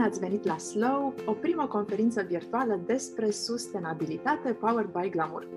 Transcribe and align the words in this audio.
bine 0.00 0.12
ați 0.12 0.20
venit 0.20 0.44
la 0.44 0.58
Slow, 0.58 1.14
o 1.26 1.32
primă 1.32 1.66
conferință 1.66 2.22
virtuală 2.22 2.76
despre 2.86 3.30
sustenabilitate 3.30 4.52
powered 4.52 4.90
by 4.90 5.08
Glamour. 5.10 5.48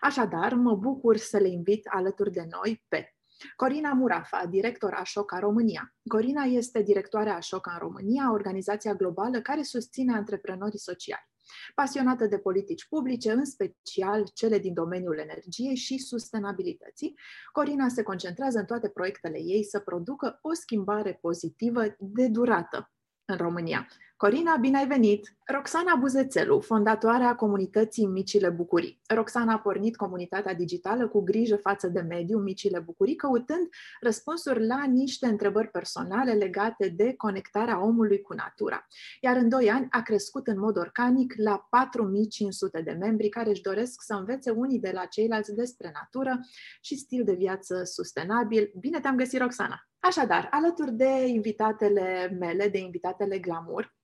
Așadar, 0.00 0.54
mă 0.54 0.74
bucur 0.74 1.16
să 1.16 1.38
le 1.38 1.48
invit 1.48 1.86
alături 1.86 2.32
de 2.32 2.46
noi 2.50 2.84
pe 2.88 3.14
Corina 3.56 3.92
Murafa, 3.92 4.46
director 4.46 4.92
Ashoka 4.92 5.38
România. 5.38 5.94
Corina 6.08 6.42
este 6.42 6.82
directoarea 6.82 7.36
Ashoka 7.36 7.70
în 7.72 7.78
România, 7.78 8.32
organizația 8.32 8.94
globală 8.94 9.40
care 9.40 9.62
susține 9.62 10.14
antreprenorii 10.14 10.78
sociali. 10.78 11.28
Pasionată 11.74 12.26
de 12.26 12.38
politici 12.38 12.86
publice, 12.88 13.32
în 13.32 13.44
special 13.44 14.28
cele 14.34 14.58
din 14.58 14.74
domeniul 14.74 15.18
energiei 15.18 15.76
și 15.76 15.98
sustenabilității, 15.98 17.14
Corina 17.52 17.88
se 17.88 18.02
concentrează 18.02 18.58
în 18.58 18.64
toate 18.64 18.88
proiectele 18.88 19.38
ei 19.38 19.64
să 19.64 19.78
producă 19.78 20.38
o 20.42 20.52
schimbare 20.52 21.18
pozitivă 21.20 21.82
de 21.98 22.28
durată 22.28 22.92
în 23.24 23.36
România. 23.36 23.88
Corina, 24.18 24.56
bine 24.56 24.78
ai 24.78 24.86
venit! 24.86 25.36
Roxana 25.46 25.94
Buzețelu, 25.94 26.60
fondatoarea 26.60 27.34
comunității 27.34 28.06
Micile 28.06 28.50
Bucurii. 28.50 29.00
Roxana 29.06 29.52
a 29.52 29.58
pornit 29.58 29.96
comunitatea 29.96 30.54
digitală 30.54 31.08
cu 31.08 31.20
grijă 31.20 31.56
față 31.56 31.88
de 31.88 32.00
mediu 32.00 32.38
Micile 32.38 32.78
Bucurii, 32.78 33.16
căutând 33.16 33.68
răspunsuri 34.00 34.66
la 34.66 34.84
niște 34.84 35.26
întrebări 35.26 35.68
personale 35.68 36.32
legate 36.32 36.88
de 36.88 37.14
conectarea 37.16 37.84
omului 37.84 38.20
cu 38.20 38.34
natura. 38.34 38.86
Iar 39.20 39.36
în 39.36 39.48
doi 39.48 39.70
ani 39.70 39.86
a 39.90 40.02
crescut 40.02 40.46
în 40.46 40.58
mod 40.58 40.76
organic 40.76 41.34
la 41.36 41.66
4500 41.70 42.80
de 42.82 42.92
membri 42.92 43.28
care 43.28 43.50
își 43.50 43.62
doresc 43.62 44.02
să 44.02 44.14
învețe 44.14 44.50
unii 44.50 44.78
de 44.78 44.90
la 44.94 45.04
ceilalți 45.04 45.54
despre 45.54 45.92
natură 45.94 46.40
și 46.80 46.96
stil 46.96 47.24
de 47.24 47.34
viață 47.34 47.84
sustenabil. 47.84 48.72
Bine 48.80 49.00
te-am 49.00 49.16
găsit, 49.16 49.40
Roxana! 49.40 49.88
Așadar, 50.00 50.48
alături 50.50 50.92
de 50.92 51.26
invitatele 51.26 52.36
mele, 52.38 52.68
de 52.68 52.78
invitatele 52.78 53.38
Glamour, 53.38 53.96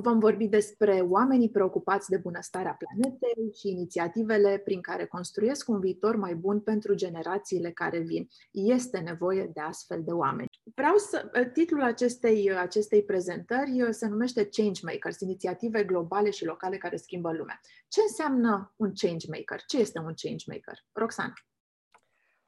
Vom 0.00 0.18
vorbi 0.18 0.46
despre 0.46 1.00
oamenii 1.08 1.50
preocupați 1.50 2.10
de 2.10 2.16
bunăstarea 2.16 2.78
planetei 2.78 3.52
și 3.54 3.68
inițiativele 3.68 4.60
prin 4.64 4.80
care 4.80 5.06
construiesc 5.06 5.68
un 5.68 5.80
viitor 5.80 6.16
mai 6.16 6.34
bun 6.34 6.60
pentru 6.60 6.94
generațiile 6.94 7.70
care 7.70 7.98
vin. 7.98 8.28
Este 8.50 8.98
nevoie 8.98 9.50
de 9.54 9.60
astfel 9.60 10.02
de 10.04 10.10
oameni. 10.10 10.48
Vreau 10.74 10.96
să. 10.96 11.30
Titlul 11.52 11.82
acestei, 11.82 12.56
acestei 12.56 13.04
prezentări 13.04 13.86
se 13.90 14.08
numește 14.08 14.48
Changemakers, 14.48 15.20
inițiative 15.20 15.84
globale 15.84 16.30
și 16.30 16.44
locale 16.44 16.76
care 16.76 16.96
schimbă 16.96 17.32
lumea. 17.32 17.60
Ce 17.88 18.00
înseamnă 18.00 18.74
un 18.76 18.92
changemaker? 18.94 19.62
Ce 19.66 19.78
este 19.78 19.98
un 19.98 20.14
changemaker? 20.22 20.78
Roxana. 20.92 21.32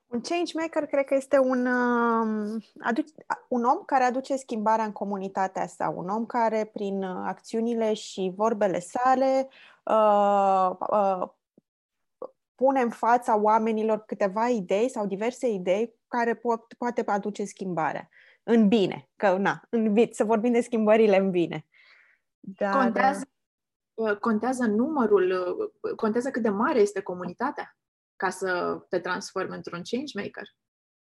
Un 0.06 0.20
changemaker 0.20 0.86
cred 0.86 1.04
că 1.04 1.14
este 1.14 1.38
un, 1.38 1.66
uh, 1.66 2.62
aduce, 2.80 3.12
un 3.48 3.64
om 3.64 3.82
care 3.84 4.04
aduce 4.04 4.36
schimbarea 4.36 4.84
în 4.84 4.92
comunitatea 4.92 5.66
sa, 5.66 5.92
un 5.96 6.08
om 6.08 6.26
care 6.26 6.70
prin 6.72 7.02
acțiunile 7.02 7.94
și 7.94 8.32
vorbele 8.36 8.78
sale 8.78 9.48
uh, 9.84 10.70
uh, 10.90 11.28
pune 12.54 12.80
în 12.80 12.90
fața 12.90 13.36
oamenilor 13.36 14.04
câteva 14.04 14.48
idei 14.48 14.88
sau 14.88 15.06
diverse 15.06 15.48
idei 15.48 15.94
care 16.08 16.34
pot, 16.34 16.72
poate 16.78 17.02
aduce 17.06 17.44
schimbare 17.44 18.08
în 18.42 18.68
bine, 18.68 19.08
că 19.16 19.36
na, 19.36 19.62
în 19.70 19.92
bine, 19.92 20.08
să 20.12 20.24
vorbim 20.24 20.52
de 20.52 20.60
schimbările 20.60 21.16
în 21.16 21.30
bine. 21.30 21.66
Dar... 22.40 22.74
Contează, 22.74 23.24
uh, 23.94 24.16
contează 24.16 24.66
numărul, 24.66 25.30
uh, 25.80 25.94
contează 25.96 26.30
cât 26.30 26.42
de 26.42 26.48
mare 26.48 26.80
este 26.80 27.02
comunitatea? 27.02 27.76
Ca 28.16 28.30
să 28.30 28.80
te 28.88 28.98
transformi 28.98 29.54
într-un 29.54 29.82
change 29.90 30.20
maker? 30.20 30.48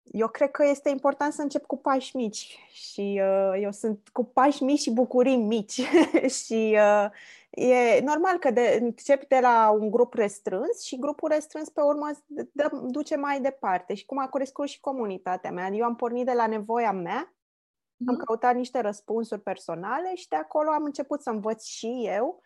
Eu 0.02 0.28
cred 0.28 0.50
că 0.50 0.64
este 0.66 0.88
important 0.88 1.33
să 1.33 1.42
încep 1.42 1.66
cu 1.66 1.77
pași 1.77 2.16
mici 2.16 2.58
și 2.70 3.20
uh, 3.22 3.60
eu 3.60 3.72
sunt 3.72 4.08
cu 4.12 4.24
pași 4.24 4.62
mici 4.62 4.80
și 4.80 4.91
bucurii 4.91 5.36
mici 5.36 5.80
și 6.44 6.78
uh, 6.78 7.06
e 7.50 8.00
normal 8.00 8.38
că 8.38 8.50
de, 8.50 8.78
încep 8.81 9.28
de 9.28 9.38
la 9.41 9.70
un 9.70 9.91
grup 9.91 10.15
restrâns 10.15 10.82
și 10.82 10.98
grupul 10.98 11.28
restrâns 11.28 11.69
pe 11.69 11.81
urmă 11.81 12.10
dă, 12.53 12.70
duce 12.82 13.16
mai 13.16 13.41
departe 13.41 13.94
și 13.94 14.06
cum 14.06 14.19
a 14.19 14.28
crescut 14.28 14.69
și 14.69 14.81
comunitatea 14.81 15.50
mea. 15.50 15.69
Eu 15.69 15.84
am 15.84 15.97
pornit 15.97 16.26
de 16.26 16.32
la 16.32 16.47
nevoia 16.47 16.92
mea, 16.92 17.25
mm-hmm. 17.25 18.06
am 18.06 18.15
mhm. 18.15 18.25
căutat 18.25 18.54
niște 18.54 18.81
răspunsuri 18.81 19.41
personale 19.41 20.15
și 20.15 20.28
de 20.28 20.36
acolo 20.36 20.71
am 20.71 20.84
început 20.84 21.22
să 21.22 21.31
învăț 21.31 21.65
și 21.65 22.03
eu 22.06 22.42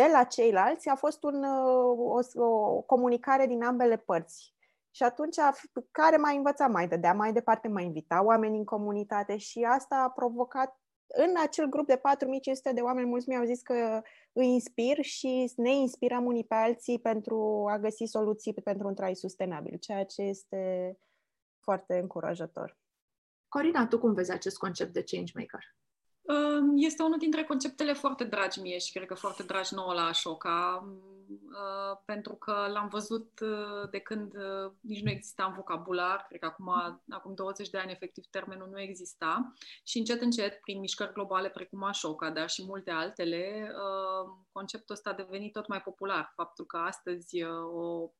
de 0.00 0.08
la 0.12 0.24
ceilalți 0.24 0.88
a 0.88 0.94
fost 0.94 1.22
un, 1.22 1.44
uh, 1.44 2.22
o, 2.34 2.44
o 2.44 2.80
comunicare 2.80 3.46
din 3.46 3.62
ambele 3.62 3.96
părți. 3.96 4.54
Și 4.90 5.02
atunci, 5.02 5.36
care 5.90 6.16
m-a 6.16 6.30
învățat 6.30 6.70
mai 6.70 6.88
dădea 6.88 7.12
mai 7.14 7.32
departe, 7.32 7.68
mai 7.68 7.84
invita 7.84 8.24
oameni 8.24 8.56
în 8.56 8.64
comunitate 8.64 9.36
și 9.36 9.66
asta 9.68 9.96
a 9.96 10.10
provocat 10.10 10.80
în 11.06 11.34
acel 11.42 11.66
grup 11.66 11.86
de 11.86 11.96
4500 11.96 12.72
de 12.72 12.80
oameni, 12.80 13.08
mulți 13.08 13.28
mi-au 13.28 13.44
zis 13.44 13.62
că 13.62 14.02
îi 14.32 14.46
inspir 14.46 15.02
și 15.02 15.52
ne 15.56 15.70
inspirăm 15.70 16.24
unii 16.24 16.44
pe 16.44 16.54
alții 16.54 17.00
pentru 17.00 17.66
a 17.70 17.78
găsi 17.78 18.04
soluții 18.04 18.54
pentru 18.54 18.86
un 18.86 18.94
trai 18.94 19.16
sustenabil, 19.16 19.78
ceea 19.78 20.04
ce 20.04 20.22
este 20.22 20.96
foarte 21.60 21.98
încurajator. 21.98 22.78
Corina, 23.48 23.86
tu 23.86 23.98
cum 23.98 24.14
vezi 24.14 24.32
acest 24.32 24.58
concept 24.58 24.92
de 24.92 25.02
changemaker? 25.02 25.77
Este 26.76 27.02
unul 27.02 27.18
dintre 27.18 27.44
conceptele 27.44 27.92
foarte 27.92 28.24
dragi 28.24 28.60
mie 28.60 28.78
și 28.78 28.92
cred 28.92 29.06
că 29.06 29.14
foarte 29.14 29.42
dragi 29.42 29.74
nouă 29.74 29.92
la 29.92 30.04
Ashoka, 30.04 30.88
uh, 31.28 31.98
pentru 32.04 32.34
că 32.34 32.66
l-am 32.72 32.88
văzut 32.88 33.40
uh, 33.40 33.90
de 33.90 33.98
când 33.98 34.34
uh, 34.34 34.72
nici 34.80 35.02
nu 35.02 35.10
exista 35.10 35.44
în 35.44 35.52
vocabular, 35.52 36.24
cred 36.28 36.40
că 36.40 36.46
acum, 36.46 36.68
acum 37.08 37.34
20 37.34 37.70
de 37.70 37.78
ani 37.78 37.92
efectiv 37.92 38.24
termenul 38.30 38.68
nu 38.70 38.80
exista 38.80 39.52
și 39.84 39.98
încet 39.98 40.20
încet, 40.20 40.60
prin 40.60 40.80
mișcări 40.80 41.12
globale 41.12 41.48
precum 41.48 41.82
Ashoka, 41.82 42.30
dar 42.30 42.48
și 42.48 42.64
multe 42.64 42.90
altele, 42.90 43.72
conceptul 44.52 44.94
ăsta 44.94 45.10
a 45.10 45.14
devenit 45.14 45.52
tot 45.52 45.68
mai 45.68 45.80
popular. 45.80 46.32
Faptul 46.34 46.64
că 46.66 46.76
astăzi 46.76 47.42
o 47.74 48.10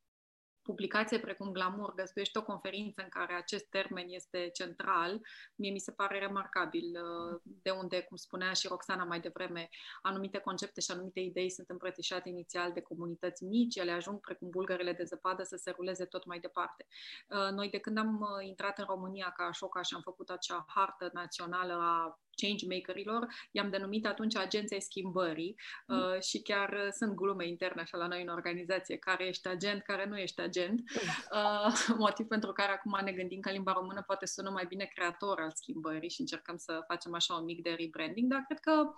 publicație 0.71 1.19
precum 1.19 1.53
Glamour 1.53 1.95
găsuiește 1.95 2.39
o 2.39 2.43
conferință 2.43 3.03
în 3.03 3.09
care 3.09 3.34
acest 3.34 3.67
termen 3.71 4.06
este 4.09 4.51
central, 4.53 5.21
mie 5.55 5.71
mi 5.71 5.79
se 5.79 5.93
pare 5.93 6.19
remarcabil. 6.19 6.84
Uh, 6.84 7.41
de 7.43 7.71
unde, 7.71 8.01
cum 8.01 8.17
spunea 8.17 8.53
și 8.53 8.67
Roxana 8.69 9.05
mai 9.05 9.21
devreme, 9.21 9.69
anumite 10.03 10.39
concepte 10.39 10.81
și 10.81 10.91
anumite 10.91 11.21
idei 11.21 11.51
sunt 11.51 11.69
îmbrățișate 11.69 12.29
inițial 12.29 12.73
de 12.73 12.81
comunități 12.81 13.45
mici, 13.45 13.77
ele 13.77 13.91
ajung 13.91 14.21
precum 14.21 14.51
bulgările 14.51 14.93
de 14.93 15.05
zăpadă 15.05 15.43
să 15.43 15.56
se 15.56 15.71
ruleze 15.71 16.05
tot 16.05 16.25
mai 16.25 16.41
departe. 16.41 16.87
Uh, 17.29 17.50
noi 17.50 17.69
de 17.71 17.79
când 17.79 17.99
am 17.99 18.21
uh, 18.21 18.47
intrat 18.47 18.79
în 18.79 18.85
România 18.85 19.33
ca 19.37 19.45
Așoca 19.45 19.83
și 19.83 19.95
am 19.95 20.03
făcut 20.03 20.31
acea 20.31 20.65
hartă 20.69 21.11
națională 21.12 21.73
a 21.73 22.21
changemakerilor, 22.43 23.26
i-am 23.50 23.71
denumit 23.71 24.06
atunci 24.06 24.37
agenței 24.37 24.82
schimbării 24.82 25.56
mm. 25.87 25.99
uh, 25.99 26.21
și 26.21 26.43
chiar 26.43 26.72
uh, 26.72 26.88
sunt 26.91 27.15
glume 27.15 27.47
interne 27.47 27.81
așa 27.81 27.97
la 27.97 28.06
noi 28.06 28.22
în 28.22 28.28
organizație, 28.28 28.97
care 28.97 29.26
ești 29.26 29.49
agent, 29.49 29.82
care 29.82 30.06
nu 30.06 30.19
ești 30.19 30.41
agent, 30.41 30.81
mm. 30.81 31.09
uh, 31.41 31.97
motiv 32.06 32.26
pentru 32.26 32.53
care 32.53 32.72
acum 32.72 32.99
ne 33.04 33.12
gândim 33.12 33.41
că 33.41 33.50
limba 33.50 33.72
română 33.72 34.03
poate 34.03 34.26
sună 34.26 34.50
mai 34.50 34.65
bine 34.69 34.84
creator 34.84 35.41
al 35.41 35.50
schimbării 35.54 36.10
și 36.10 36.21
încercăm 36.21 36.56
să 36.56 36.84
facem 36.87 37.15
așa 37.15 37.34
un 37.34 37.44
mic 37.44 37.62
de 37.62 37.76
rebranding, 37.78 38.31
dar 38.31 38.44
cred 38.47 38.59
că 38.59 38.93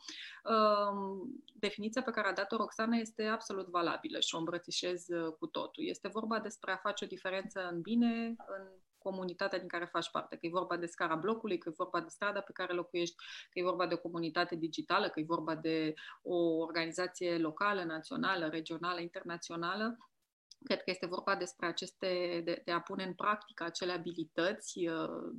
uh, 0.44 1.28
definiția 1.54 2.02
pe 2.02 2.10
care 2.10 2.28
a 2.28 2.32
dat-o 2.32 2.56
Roxana 2.56 2.96
este 2.96 3.24
absolut 3.24 3.68
valabilă 3.68 4.20
și 4.20 4.34
o 4.34 4.38
îmbrățișez 4.38 5.08
uh, 5.08 5.32
cu 5.38 5.46
totul. 5.46 5.84
Este 5.86 6.08
vorba 6.08 6.38
despre 6.38 6.72
a 6.72 6.76
face 6.76 7.04
o 7.04 7.08
diferență 7.08 7.68
în 7.70 7.80
bine, 7.80 8.34
în 8.36 8.68
comunitatea 9.02 9.58
din 9.58 9.68
care 9.68 9.84
faci 9.84 10.10
parte, 10.10 10.36
că 10.36 10.46
e 10.46 10.50
vorba 10.50 10.76
de 10.76 10.86
scara 10.86 11.14
blocului, 11.14 11.58
că 11.58 11.68
e 11.68 11.72
vorba 11.76 12.00
de 12.00 12.08
strada 12.08 12.40
pe 12.40 12.52
care 12.52 12.72
locuiești, 12.72 13.16
că 13.50 13.58
e 13.58 13.62
vorba 13.62 13.86
de 13.86 13.94
o 13.94 13.98
comunitate 13.98 14.56
digitală, 14.56 15.08
că 15.08 15.20
e 15.20 15.24
vorba 15.26 15.54
de 15.54 15.94
o 16.22 16.36
organizație 16.36 17.38
locală, 17.38 17.82
națională, 17.82 18.48
regională, 18.48 19.00
internațională, 19.00 19.98
Cred 20.64 20.82
că 20.82 20.90
este 20.90 21.06
vorba 21.06 21.36
despre 21.36 21.66
aceste, 21.66 22.40
de, 22.44 22.62
de 22.64 22.72
a 22.72 22.80
pune 22.80 23.04
în 23.04 23.14
practică 23.14 23.64
acele 23.64 23.92
abilități 23.92 24.86
uh, 24.88 25.32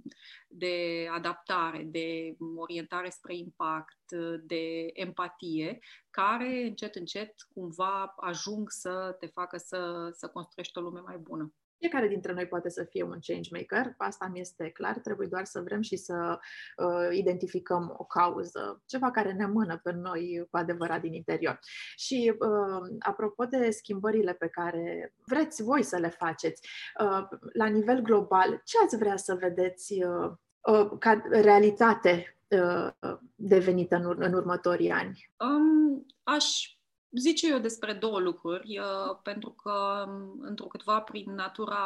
de 0.47 1.07
adaptare, 1.11 1.83
de 1.83 2.35
orientare 2.55 3.09
spre 3.09 3.35
impact, 3.35 4.11
de 4.43 4.89
empatie, 4.93 5.79
care 6.09 6.63
încet, 6.63 6.95
încet, 6.95 7.33
cumva 7.53 8.13
ajung 8.17 8.69
să 8.69 9.15
te 9.19 9.27
facă 9.27 9.57
să, 9.57 10.09
să 10.11 10.27
construiești 10.27 10.77
o 10.77 10.81
lume 10.81 10.99
mai 10.99 11.17
bună. 11.17 11.53
Fiecare 11.81 12.07
dintre 12.07 12.33
noi 12.33 12.47
poate 12.47 12.69
să 12.69 12.83
fie 12.83 13.03
un 13.03 13.17
change 13.21 13.49
maker, 13.51 13.93
asta 13.97 14.29
mi 14.33 14.39
este 14.39 14.69
clar, 14.69 14.99
trebuie 14.99 15.27
doar 15.27 15.45
să 15.45 15.61
vrem 15.61 15.81
și 15.81 15.95
să 15.95 16.39
uh, 16.77 17.17
identificăm 17.17 17.95
o 17.97 18.03
cauză, 18.03 18.81
ceva 18.85 19.11
care 19.11 19.31
ne 19.31 19.45
mână 19.45 19.79
pe 19.83 19.91
noi 19.91 20.47
cu 20.49 20.57
adevărat 20.57 21.01
din 21.01 21.13
interior. 21.13 21.59
Și 21.95 22.33
uh, 22.39 22.95
apropo 22.99 23.45
de 23.45 23.69
schimbările 23.69 24.33
pe 24.33 24.47
care 24.47 25.13
vreți 25.25 25.63
voi 25.63 25.83
să 25.83 25.97
le 25.97 26.09
faceți 26.09 26.69
uh, 26.99 27.27
la 27.53 27.65
nivel 27.65 28.01
global, 28.01 28.61
ce 28.65 28.77
ați 28.83 28.97
vrea 28.97 29.17
să 29.17 29.35
vedeți 29.35 30.03
uh, 30.03 30.31
uh, 30.61 30.91
ca 30.99 31.23
realitate 31.29 32.37
uh, 32.49 33.13
devenită 33.35 33.95
în, 33.95 34.05
ur- 34.05 34.19
în 34.19 34.33
următorii 34.33 34.91
ani? 34.91 35.29
Um, 35.37 36.05
aș 36.23 36.79
zice 37.11 37.47
eu 37.47 37.59
despre 37.59 37.93
două 37.93 38.19
lucruri, 38.19 38.79
uh, 38.79 39.19
pentru 39.23 39.49
că, 39.49 40.05
um, 40.07 40.39
într-o 40.41 40.65
câtva, 40.65 41.01
prin 41.01 41.33
natura 41.33 41.79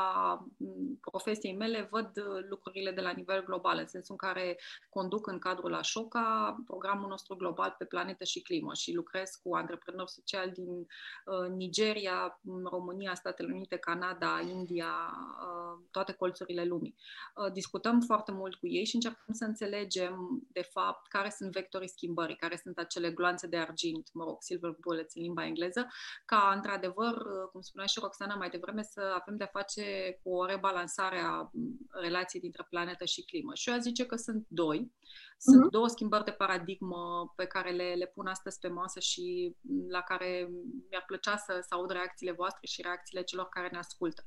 um, 0.58 1.00
profesiei 1.02 1.56
mele 1.56 1.88
văd 1.92 2.12
lucrurile 2.50 2.92
de 2.92 3.02
la 3.02 3.12
nivel 3.12 3.44
global, 3.44 3.78
în 3.78 3.88
sensul 3.88 4.16
în 4.20 4.30
care 4.30 4.60
conduc 4.90 5.28
în 5.28 5.40
cadrul 5.40 5.74
Ashoka 5.74 6.56
programul 6.66 7.08
nostru 7.08 7.36
global 7.36 7.76
pe 7.78 7.86
planetă 7.86 8.24
și 8.24 8.42
climă 8.42 8.74
și 8.74 8.94
lucrez 8.94 9.30
cu 9.44 9.56
antreprenori 9.56 10.12
sociali 10.12 10.52
din 10.52 10.70
uh, 10.70 11.50
Nigeria, 11.56 12.40
România, 12.64 13.14
Statele 13.16 13.54
Unite, 13.54 13.78
Canada, 13.78 14.40
India, 14.50 14.94
uh, 15.16 15.84
toate 15.92 16.14
colțurile 16.14 16.64
lumii. 16.64 16.96
Uh, 17.36 17.52
discutăm 17.52 18.02
foarte 18.02 18.32
mult 18.32 18.56
cu 18.56 18.68
ei 18.68 18.86
și 18.86 18.96
încercăm 18.96 19.34
să 19.34 19.44
înțelegem, 19.46 20.44
de 20.52 20.70
fapt, 20.72 21.08
care 21.08 21.30
sunt 21.30 21.52
vectorii 21.52 21.90
schimbării, 21.90 22.36
care 22.36 22.60
sunt 22.64 22.78
acele 22.78 23.12
gloanțe 23.12 23.48
de 23.48 23.58
argint, 23.58 24.10
mă 24.14 24.24
rog, 24.24 24.38
silver 24.40 24.76
bullets 24.80 25.15
în 25.16 25.22
limba 25.22 25.46
engleză, 25.46 25.88
ca, 26.26 26.52
într-adăvăr, 26.56 27.14
cum 27.52 27.62
spunea 27.62 27.86
și 27.86 28.00
Roxana 28.02 28.36
mai 28.36 28.50
devreme, 28.50 28.84
să 28.84 29.02
avem 29.22 29.38
de-a 29.38 29.50
face 29.52 30.18
cu 30.24 30.30
o 30.30 30.46
rebalansare 30.46 31.20
a 31.20 31.50
relației 31.90 32.42
dintre 32.42 32.66
planetă 32.70 33.06
și 33.06 33.26
climă. 33.26 33.54
Și 33.54 33.70
eu 33.70 33.78
zice 33.78 34.06
că 34.06 34.16
sunt 34.16 34.46
doi. 34.48 34.94
Sunt 35.38 35.66
uh-huh. 35.66 35.70
două 35.70 35.88
schimbări 35.88 36.24
de 36.24 36.32
paradigmă 36.32 37.34
pe 37.36 37.46
care 37.46 37.72
le, 37.72 37.94
le 37.94 38.12
pun 38.14 38.28
astăzi 38.28 38.60
pe 38.60 38.68
masă 38.68 39.00
și 39.00 39.56
la 39.90 40.02
care 40.02 40.50
mi-ar 40.90 41.04
plăcea 41.06 41.38
să, 41.38 41.60
să 41.68 41.74
aud 41.76 41.90
reacțiile 41.90 42.32
voastre 42.32 42.68
și 42.68 42.82
reacțiile 42.82 43.24
celor 43.24 43.50
care 43.50 43.70
ne 43.72 43.78
ascultă. 43.78 44.26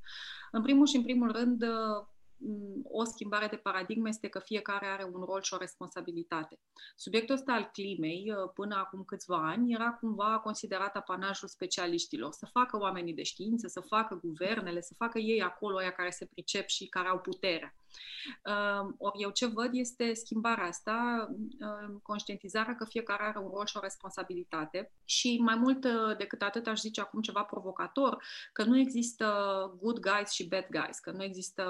În 0.50 0.62
primul 0.62 0.86
și 0.86 0.96
în 0.96 1.02
primul 1.02 1.32
rând, 1.32 1.64
Mm, 1.64 2.08
o 2.82 3.04
schimbare 3.04 3.46
de 3.46 3.56
paradigmă 3.56 4.08
este 4.08 4.28
că 4.28 4.38
fiecare 4.38 4.86
are 4.86 5.04
un 5.12 5.24
rol 5.24 5.42
și 5.42 5.54
o 5.54 5.56
responsabilitate. 5.56 6.58
Subiectul 6.96 7.34
ăsta 7.34 7.52
al 7.52 7.70
climei, 7.72 8.32
uh, 8.32 8.50
până 8.54 8.74
acum 8.76 9.04
câțiva 9.04 9.48
ani, 9.48 9.72
era 9.72 9.90
cumva 9.90 10.38
considerat 10.38 10.96
apanajul 10.96 11.48
specialiștilor. 11.48 12.32
Să 12.32 12.46
facă 12.52 12.78
oamenii 12.78 13.14
de 13.14 13.22
știință, 13.22 13.66
să 13.66 13.80
facă 13.80 14.20
guvernele, 14.22 14.80
să 14.80 14.94
facă 14.94 15.18
ei 15.18 15.42
acolo 15.42 15.76
aia 15.76 15.92
care 15.92 16.10
se 16.10 16.26
pricep 16.26 16.66
și 16.66 16.86
care 16.86 17.08
au 17.08 17.18
putere. 17.18 17.76
Uh, 18.44 18.94
ori 18.98 19.22
eu 19.22 19.30
ce 19.30 19.46
văd 19.46 19.70
este 19.72 20.14
schimbarea 20.14 20.64
asta, 20.64 21.28
uh, 21.60 21.96
conștientizarea 22.02 22.76
că 22.76 22.84
fiecare 22.84 23.22
are 23.22 23.38
un 23.38 23.50
rol 23.54 23.66
și 23.66 23.76
o 23.76 23.80
responsabilitate. 23.80 24.92
Și 25.04 25.38
mai 25.40 25.54
mult 25.54 25.84
uh, 25.84 26.16
decât 26.16 26.42
atât 26.42 26.66
aș 26.66 26.80
zice 26.80 27.00
acum 27.00 27.20
ceva 27.20 27.42
provocator, 27.42 28.24
că 28.52 28.64
nu 28.64 28.78
există 28.78 29.26
good 29.80 29.98
guys 29.98 30.30
și 30.30 30.48
bad 30.48 30.66
guys, 30.70 30.98
că 30.98 31.10
nu 31.10 31.22
există 31.22 31.62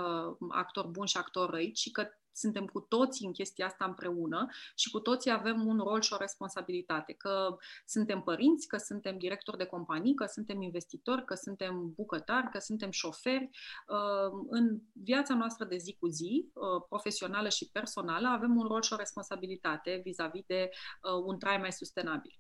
actori 0.48 0.88
buni 0.88 1.08
și 1.08 1.16
actori 1.16 1.50
răi, 1.50 1.72
ci 1.72 1.90
că 1.90 2.08
suntem 2.38 2.66
cu 2.66 2.80
toții 2.80 3.26
în 3.26 3.32
chestia 3.32 3.66
asta 3.66 3.84
împreună 3.84 4.46
și 4.74 4.90
cu 4.90 5.00
toții 5.00 5.30
avem 5.30 5.66
un 5.66 5.78
rol 5.78 6.00
și 6.00 6.12
o 6.12 6.16
responsabilitate, 6.16 7.12
că 7.12 7.56
suntem 7.86 8.20
părinți, 8.20 8.66
că 8.66 8.76
suntem 8.76 9.18
directori 9.18 9.58
de 9.58 9.64
companii, 9.64 10.14
că 10.14 10.26
suntem 10.26 10.62
investitori, 10.62 11.24
că 11.24 11.34
suntem 11.34 11.92
bucătari, 11.96 12.50
că 12.50 12.58
suntem 12.58 12.90
șoferi. 12.90 13.50
Uh, 13.88 14.46
în 14.48 14.80
viața 14.92 15.34
noastră 15.34 15.64
de 15.64 15.76
zi 15.76 15.96
cu 16.00 16.08
zi, 16.08 16.50
uh, 16.52 16.84
profesională 16.88 17.48
și 17.48 17.70
personală, 17.72 18.28
avem 18.28 18.56
un 18.56 18.66
rol 18.66 18.82
și 18.82 18.92
o 18.92 18.96
responsabilitate 18.96 20.00
vis-a-vis 20.04 20.44
de 20.46 20.68
uh, 20.70 21.22
un 21.24 21.38
trai 21.38 21.58
mai 21.58 21.72
sustenabil. 21.72 22.38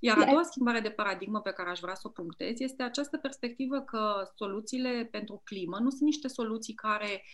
Iar 0.00 0.18
a 0.18 0.24
doua 0.24 0.42
schimbare 0.42 0.80
de 0.80 0.90
paradigmă 0.90 1.40
pe 1.40 1.52
care 1.52 1.70
aș 1.70 1.80
vrea 1.80 1.94
să 1.94 2.06
o 2.06 2.10
punctez 2.10 2.60
este 2.60 2.82
această 2.82 3.16
perspectivă 3.16 3.80
că 3.80 4.30
soluțiile 4.36 5.08
pentru 5.10 5.40
climă 5.44 5.78
nu 5.78 5.90
sunt 5.90 6.02
niște 6.02 6.28
soluții 6.28 6.74
care 6.74 7.24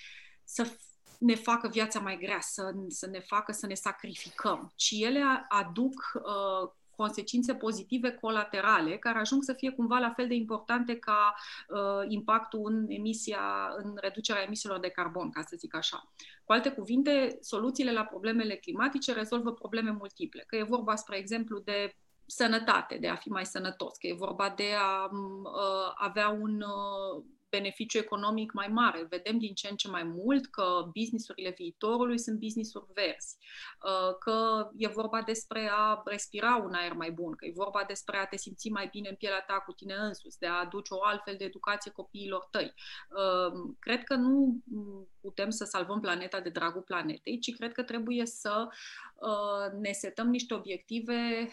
să 0.44 0.76
ne 1.20 1.34
facă 1.34 1.68
viața 1.68 2.00
mai 2.00 2.18
grea, 2.18 2.40
să, 2.40 2.74
să 2.88 3.06
ne 3.06 3.20
facă 3.20 3.52
să 3.52 3.66
ne 3.66 3.74
sacrificăm, 3.74 4.72
ci 4.76 4.90
ele 4.90 5.22
aduc 5.48 6.12
uh, 6.14 6.70
consecințe 6.96 7.54
pozitive 7.54 8.10
colaterale 8.10 8.96
care 8.96 9.18
ajung 9.18 9.42
să 9.42 9.52
fie 9.52 9.70
cumva 9.70 9.98
la 9.98 10.10
fel 10.10 10.28
de 10.28 10.34
importante 10.34 10.96
ca 10.96 11.34
uh, 11.68 12.04
impactul 12.08 12.60
în 12.64 12.86
emisia, 12.88 13.40
în 13.76 13.96
reducerea 14.00 14.42
emisiilor 14.42 14.80
de 14.80 14.88
carbon, 14.88 15.30
ca 15.30 15.42
să 15.42 15.56
zic 15.58 15.74
așa. 15.76 16.12
Cu 16.44 16.52
alte 16.52 16.70
cuvinte, 16.70 17.38
soluțiile 17.40 17.92
la 17.92 18.04
problemele 18.04 18.54
climatice 18.54 19.12
rezolvă 19.12 19.52
probleme 19.52 19.90
multiple, 19.90 20.44
că 20.46 20.56
e 20.56 20.62
vorba, 20.62 20.96
spre 20.96 21.16
exemplu, 21.16 21.58
de 21.58 21.96
sănătate, 22.26 22.96
de 23.00 23.08
a 23.08 23.14
fi 23.14 23.28
mai 23.28 23.46
sănătos, 23.46 23.96
că 23.96 24.06
e 24.06 24.14
vorba 24.14 24.52
de 24.56 24.72
a 24.78 25.04
uh, 25.04 25.92
avea 25.94 26.28
un 26.28 26.60
uh, 26.60 27.24
beneficiu 27.50 27.98
economic 27.98 28.52
mai 28.52 28.68
mare. 28.68 29.06
Vedem 29.08 29.38
din 29.38 29.54
ce 29.54 29.68
în 29.68 29.76
ce 29.76 29.88
mai 29.88 30.02
mult 30.02 30.46
că 30.46 30.90
businessurile 30.92 31.54
viitorului 31.56 32.18
sunt 32.18 32.38
businessuri 32.38 32.86
verzi, 32.94 33.36
uh, 33.84 34.16
că 34.18 34.68
e 34.76 34.88
vorba 34.88 35.22
despre 35.22 35.70
a 35.72 36.02
respira 36.04 36.56
un 36.64 36.72
aer 36.72 36.92
mai 36.92 37.10
bun, 37.10 37.32
că 37.32 37.44
e 37.46 37.52
vorba 37.54 37.84
despre 37.86 38.16
a 38.16 38.26
te 38.26 38.36
simți 38.36 38.68
mai 38.68 38.88
bine 38.90 39.08
în 39.08 39.14
pielea 39.14 39.44
ta 39.46 39.54
cu 39.66 39.72
tine 39.72 39.94
însuți, 39.94 40.38
de 40.38 40.46
a 40.46 40.60
aduce 40.60 40.94
o 40.94 41.04
altfel 41.04 41.34
de 41.38 41.44
educație 41.44 41.90
copiilor 41.90 42.48
tăi. 42.50 42.74
Uh, 43.08 43.74
cred 43.78 44.04
că 44.04 44.14
nu 44.14 44.62
putem 45.20 45.50
să 45.50 45.64
salvăm 45.64 46.00
planeta 46.00 46.40
de 46.40 46.48
dragul 46.48 46.82
planetei, 46.82 47.38
ci 47.38 47.54
cred 47.56 47.72
că 47.72 47.82
trebuie 47.82 48.26
să 48.26 48.68
uh, 48.68 49.78
ne 49.80 49.92
setăm 49.92 50.28
niște 50.28 50.54
obiective 50.54 51.48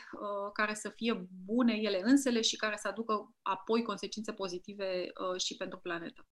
care 0.53 0.73
să 0.73 0.89
fie 0.89 1.27
bune 1.45 1.73
ele 1.73 2.01
însele 2.03 2.41
și 2.41 2.55
care 2.55 2.75
să 2.77 2.87
aducă 2.87 3.33
apoi 3.41 3.83
consecințe 3.83 4.31
pozitive 4.31 5.11
și 5.37 5.55
pentru 5.55 5.79
planetă. 5.79 6.27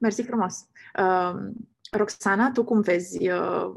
Mersi 0.00 0.22
frumos! 0.22 0.68
Uh, 0.98 1.52
Roxana, 1.90 2.50
tu 2.50 2.64
cum 2.64 2.80
vezi? 2.80 3.30
Uh, 3.30 3.74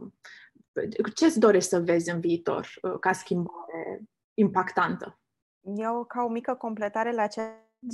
ce 1.16 1.26
îți 1.26 1.40
dorești 1.40 1.70
să 1.70 1.80
vezi 1.80 2.10
în 2.10 2.20
viitor 2.20 2.68
uh, 2.82 3.00
ca 3.00 3.12
schimbare 3.12 4.04
impactantă? 4.34 5.20
Eu, 5.62 6.06
ca 6.06 6.24
o 6.24 6.28
mică 6.28 6.56
completare 6.56 7.12
la 7.12 7.28
ce 7.28 7.42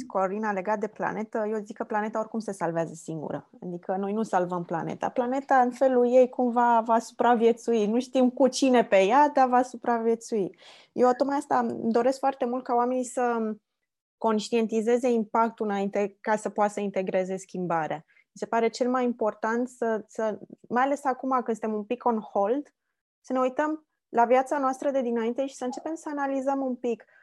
Corina 0.07 0.51
legat 0.51 0.79
de 0.79 0.87
planetă, 0.87 1.45
eu 1.49 1.59
zic 1.63 1.77
că 1.77 1.83
planeta 1.83 2.19
oricum 2.19 2.39
se 2.39 2.51
salvează 2.51 2.93
singură. 2.93 3.49
Adică 3.61 3.95
noi 3.95 4.13
nu 4.13 4.23
salvăm 4.23 4.65
planeta. 4.65 5.09
Planeta 5.09 5.55
în 5.55 5.71
felul 5.71 6.07
ei 6.13 6.29
cumva 6.29 6.81
va 6.81 6.99
supraviețui. 6.99 7.85
Nu 7.85 7.99
știm 7.99 8.29
cu 8.29 8.47
cine 8.47 8.85
pe 8.85 9.03
ea, 9.05 9.29
dar 9.29 9.47
va 9.47 9.61
supraviețui. 9.61 10.57
Eu 10.91 11.11
tocmai 11.11 11.37
asta 11.37 11.59
îmi 11.59 11.91
doresc 11.91 12.19
foarte 12.19 12.45
mult 12.45 12.63
ca 12.63 12.73
oamenii 12.73 13.03
să 13.03 13.55
conștientizeze 14.17 15.09
impactul 15.09 15.65
înainte 15.65 16.17
ca 16.21 16.35
să 16.35 16.49
poată 16.49 16.71
să 16.71 16.79
integreze 16.79 17.37
schimbarea. 17.37 18.05
Mi 18.05 18.39
se 18.39 18.45
pare 18.45 18.69
cel 18.69 18.89
mai 18.89 19.03
important 19.03 19.69
să, 19.69 20.03
să, 20.07 20.39
mai 20.69 20.83
ales 20.83 21.05
acum 21.05 21.29
când 21.29 21.57
suntem 21.57 21.73
un 21.73 21.83
pic 21.83 22.05
on 22.05 22.19
hold, 22.19 22.73
să 23.21 23.33
ne 23.33 23.39
uităm 23.39 23.85
la 24.09 24.25
viața 24.25 24.57
noastră 24.57 24.91
de 24.91 25.01
dinainte 25.01 25.45
și 25.45 25.55
să 25.55 25.65
începem 25.65 25.95
să 25.95 26.09
analizăm 26.09 26.61
un 26.61 26.75
pic 26.75 27.05
uh, 27.07 27.22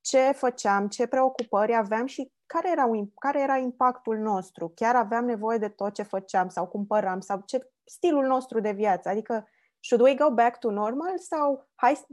ce 0.00 0.32
făceam, 0.32 0.88
ce 0.88 1.06
preocupări 1.06 1.74
aveam 1.74 2.06
și 2.06 2.32
care 2.46 2.70
era, 2.70 2.90
care 3.18 3.40
era 3.40 3.56
impactul 3.56 4.16
nostru. 4.16 4.72
Chiar 4.74 4.96
aveam 4.96 5.24
nevoie 5.24 5.58
de 5.58 5.68
tot 5.68 5.94
ce 5.94 6.02
făceam 6.02 6.48
sau 6.48 6.66
cumpăram 6.66 7.20
sau 7.20 7.42
ce 7.46 7.70
stilul 7.84 8.26
nostru 8.26 8.60
de 8.60 8.72
viață. 8.72 9.08
Adică, 9.08 9.48
should 9.80 10.04
we 10.04 10.14
go 10.14 10.30
back 10.30 10.58
to 10.58 10.70
normal 10.70 11.18
sau 11.18 11.68
hai 11.74 12.06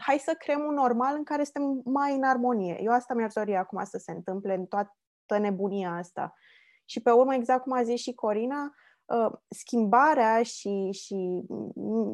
hai 0.00 0.18
să 0.18 0.34
creăm 0.38 0.64
un 0.64 0.74
normal 0.74 1.14
în 1.16 1.24
care 1.24 1.44
suntem 1.44 1.80
mai 1.84 2.14
în 2.14 2.22
armonie. 2.22 2.78
Eu 2.82 2.92
asta 2.92 3.14
mi-ar 3.14 3.30
dori 3.34 3.56
acum 3.56 3.84
să 3.84 3.98
se 3.98 4.12
întâmple 4.12 4.54
în 4.54 4.66
toată 4.66 5.38
nebunia 5.38 5.90
asta. 5.90 6.34
Și 6.84 7.00
pe 7.00 7.10
urmă, 7.10 7.34
exact 7.34 7.62
cum 7.62 7.72
a 7.72 7.82
zis 7.82 8.00
și 8.00 8.14
Corina, 8.14 8.62
uh, 8.62 8.87
schimbarea 9.48 10.42
și, 10.42 10.90
și 10.92 11.42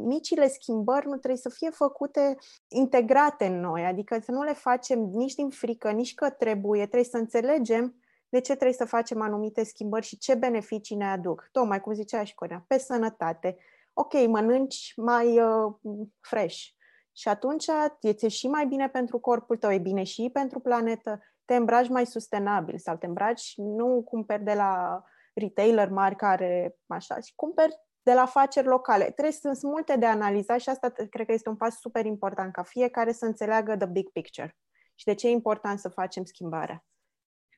micile 0.05 0.49
schimbări 0.49 1.07
nu 1.07 1.17
trebuie 1.17 1.41
să 1.41 1.49
fie 1.49 1.71
făcute 1.71 2.37
integrate 2.69 3.47
în 3.47 3.61
noi, 3.61 3.85
adică 3.85 4.19
să 4.25 4.31
nu 4.31 4.43
le 4.43 4.53
facem 4.53 4.99
nici 4.99 5.35
din 5.35 5.49
frică, 5.49 5.91
nici 5.91 6.15
că 6.15 6.31
trebuie, 6.31 6.87
trebuie 6.87 7.11
să 7.11 7.17
înțelegem 7.17 7.95
de 8.29 8.41
ce 8.41 8.53
trebuie 8.53 8.73
să 8.73 8.85
facem 8.85 9.21
anumite 9.21 9.65
schimbări 9.65 10.07
și 10.07 10.19
ce 10.19 10.35
beneficii 10.35 10.97
ne 10.97 11.07
aduc. 11.07 11.49
Tocmai 11.53 11.81
cum 11.81 11.93
zicea 11.93 12.25
și 12.25 12.35
Corina, 12.35 12.65
pe 12.67 12.79
sănătate. 12.79 13.57
Ok, 13.93 14.27
mănânci 14.27 14.93
mai 14.97 15.41
uh, 15.41 15.73
fresh, 16.21 16.63
și 17.17 17.29
atunci 17.29 17.65
ți-e 18.13 18.29
și 18.29 18.49
mai 18.49 18.67
bine 18.67 18.89
pentru 18.89 19.19
corpul 19.19 19.57
tău, 19.57 19.73
e 19.73 19.79
bine 19.79 20.03
și 20.03 20.31
pentru 20.33 20.61
planetă, 20.61 21.21
te 21.45 21.55
îmbraci 21.55 21.89
mai 21.89 22.07
sustenabil 22.07 22.79
sau 22.79 22.97
te 22.97 23.07
îmbraci, 23.07 23.53
nu 23.57 24.03
cumperi 24.03 24.45
de 24.45 24.55
la 24.55 25.05
retailer 25.35 25.89
mari 25.89 26.17
care 26.17 26.77
așa, 26.87 27.21
și 27.21 27.33
cumperi 27.35 27.75
de 28.03 28.13
la 28.13 28.21
afaceri 28.21 28.67
locale. 28.67 29.05
Trebuie 29.05 29.33
sunt 29.33 29.63
multe 29.63 29.97
de 29.97 30.07
analizat 30.07 30.61
și 30.61 30.69
asta 30.69 30.91
cred 31.11 31.27
că 31.27 31.33
este 31.33 31.49
un 31.49 31.57
pas 31.57 31.79
super 31.79 32.05
important 32.05 32.53
ca 32.53 32.63
fiecare 32.63 33.13
să 33.13 33.25
înțeleagă 33.25 33.77
the 33.77 33.87
big 33.87 34.11
picture 34.11 34.57
și 34.95 35.05
de 35.05 35.15
ce 35.15 35.27
e 35.29 35.31
important 35.31 35.79
să 35.79 35.89
facem 35.89 36.25
schimbarea. 36.25 36.85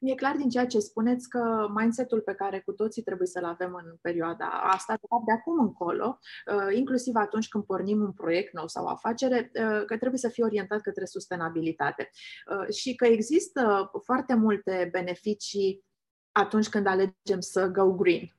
Mi-e 0.01 0.15
clar 0.15 0.37
din 0.37 0.49
ceea 0.49 0.67
ce 0.67 0.79
spuneți 0.79 1.29
că 1.29 1.67
mindset-ul 1.75 2.21
pe 2.21 2.35
care 2.35 2.61
cu 2.61 2.73
toții 2.73 3.03
trebuie 3.03 3.27
să-l 3.27 3.45
avem 3.45 3.75
în 3.85 3.97
perioada 4.01 4.47
asta, 4.47 4.93
de 4.93 5.07
fapt 5.09 5.25
de 5.25 5.33
acum 5.33 5.59
încolo, 5.59 6.19
uh, 6.55 6.77
inclusiv 6.77 7.15
atunci 7.15 7.49
când 7.49 7.65
pornim 7.65 8.01
un 8.01 8.13
proiect 8.13 8.53
nou 8.53 8.69
sau 8.69 8.85
o 8.85 8.89
afacere, 8.89 9.51
uh, 9.55 9.85
că 9.87 9.97
trebuie 9.97 10.19
să 10.19 10.29
fie 10.29 10.45
orientat 10.45 10.81
către 10.81 11.05
sustenabilitate. 11.05 12.11
Uh, 12.51 12.75
și 12.75 12.95
că 12.95 13.07
există 13.07 13.91
foarte 14.05 14.35
multe 14.35 14.89
beneficii 14.93 15.85
atunci 16.37 16.69
când 16.69 16.87
alegem 16.87 17.41
să 17.41 17.67
go 17.67 17.93
green. 17.93 18.37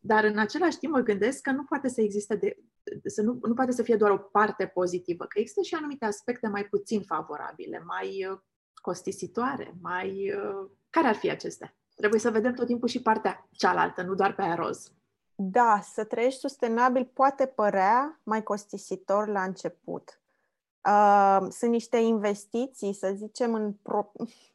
Dar 0.00 0.24
în 0.24 0.38
același 0.38 0.78
timp 0.78 0.92
mă 0.92 1.00
gândesc 1.00 1.40
că 1.40 1.50
nu 1.50 1.64
poate 1.64 1.88
să 1.88 2.00
existe 2.00 2.36
de, 2.36 2.56
să 3.04 3.22
nu, 3.22 3.38
nu 3.42 3.54
poate 3.54 3.72
să 3.72 3.82
fie 3.82 3.96
doar 3.96 4.10
o 4.10 4.18
parte 4.18 4.66
pozitivă, 4.66 5.24
că 5.24 5.38
există 5.38 5.62
și 5.62 5.74
anumite 5.74 6.04
aspecte 6.04 6.48
mai 6.48 6.64
puțin 6.64 7.02
favorabile, 7.02 7.82
mai 7.86 8.40
costisitoare, 8.74 9.74
mai... 9.80 10.32
Uh, 10.32 10.70
care 10.90 11.06
ar 11.06 11.14
fi 11.14 11.30
acestea? 11.30 11.76
Trebuie 11.96 12.20
să 12.20 12.30
vedem 12.30 12.52
tot 12.52 12.66
timpul 12.66 12.88
și 12.88 13.02
partea 13.02 13.48
cealaltă, 13.50 14.02
nu 14.02 14.14
doar 14.14 14.34
pe 14.34 14.42
aia 14.42 14.54
roz. 14.54 14.92
Da, 15.34 15.80
să 15.82 16.04
trăiești 16.04 16.40
sustenabil 16.40 17.04
poate 17.04 17.46
părea 17.46 18.20
mai 18.22 18.42
costisitor 18.42 19.28
la 19.28 19.42
început. 19.42 20.20
Uh, 20.88 21.46
sunt 21.50 21.70
niște 21.70 21.96
investiții, 21.96 22.92
să 22.92 23.12
zicem, 23.16 23.54
în 23.54 23.72
pro- 23.72 24.12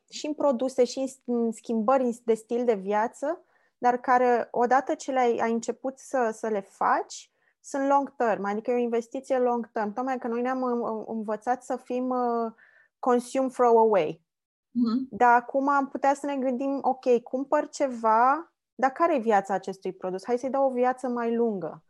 și 0.10 0.26
în 0.26 0.34
produse 0.34 0.84
și 0.84 1.20
în 1.26 1.52
schimbări 1.52 2.22
de 2.24 2.34
stil 2.34 2.66
de 2.66 2.74
viață, 2.74 3.44
dar 3.78 3.98
care, 3.98 4.48
odată 4.52 4.94
ce 4.94 5.12
le-ai 5.12 5.38
ai 5.38 5.52
început 5.52 5.98
să, 5.98 6.30
să 6.34 6.48
le 6.48 6.62
faci, 6.62 7.32
sunt 7.62 7.88
long 7.88 8.16
term, 8.16 8.46
adică 8.46 8.72
e 8.72 8.74
o 8.74 8.78
investiție 8.78 9.38
long 9.38 9.72
term. 9.72 9.94
Tocmai 9.94 10.18
că 10.18 10.28
noi 10.28 10.42
ne-am 10.42 10.64
învățat 11.08 11.64
să 11.64 11.76
fim 11.76 12.10
uh, 12.10 12.52
consume, 13.00 13.48
throw 13.48 13.78
away. 13.78 14.22
Mm-hmm. 14.70 15.08
Dar 15.10 15.36
acum 15.36 15.68
am 15.70 15.88
putea 15.88 16.14
să 16.14 16.26
ne 16.26 16.38
gândim, 16.38 16.80
ok, 16.82 17.22
cumpăr 17.24 17.70
ceva, 17.70 18.54
dar 18.76 18.92
care 18.92 19.16
e 19.16 19.20
viața 19.20 19.54
acestui 19.54 19.94
produs? 19.94 20.26
Hai 20.26 20.38
să-i 20.38 20.50
dau 20.50 20.66
o 20.66 20.74
viață 20.74 21.08
mai 21.08 21.36
lungă. 21.36 21.84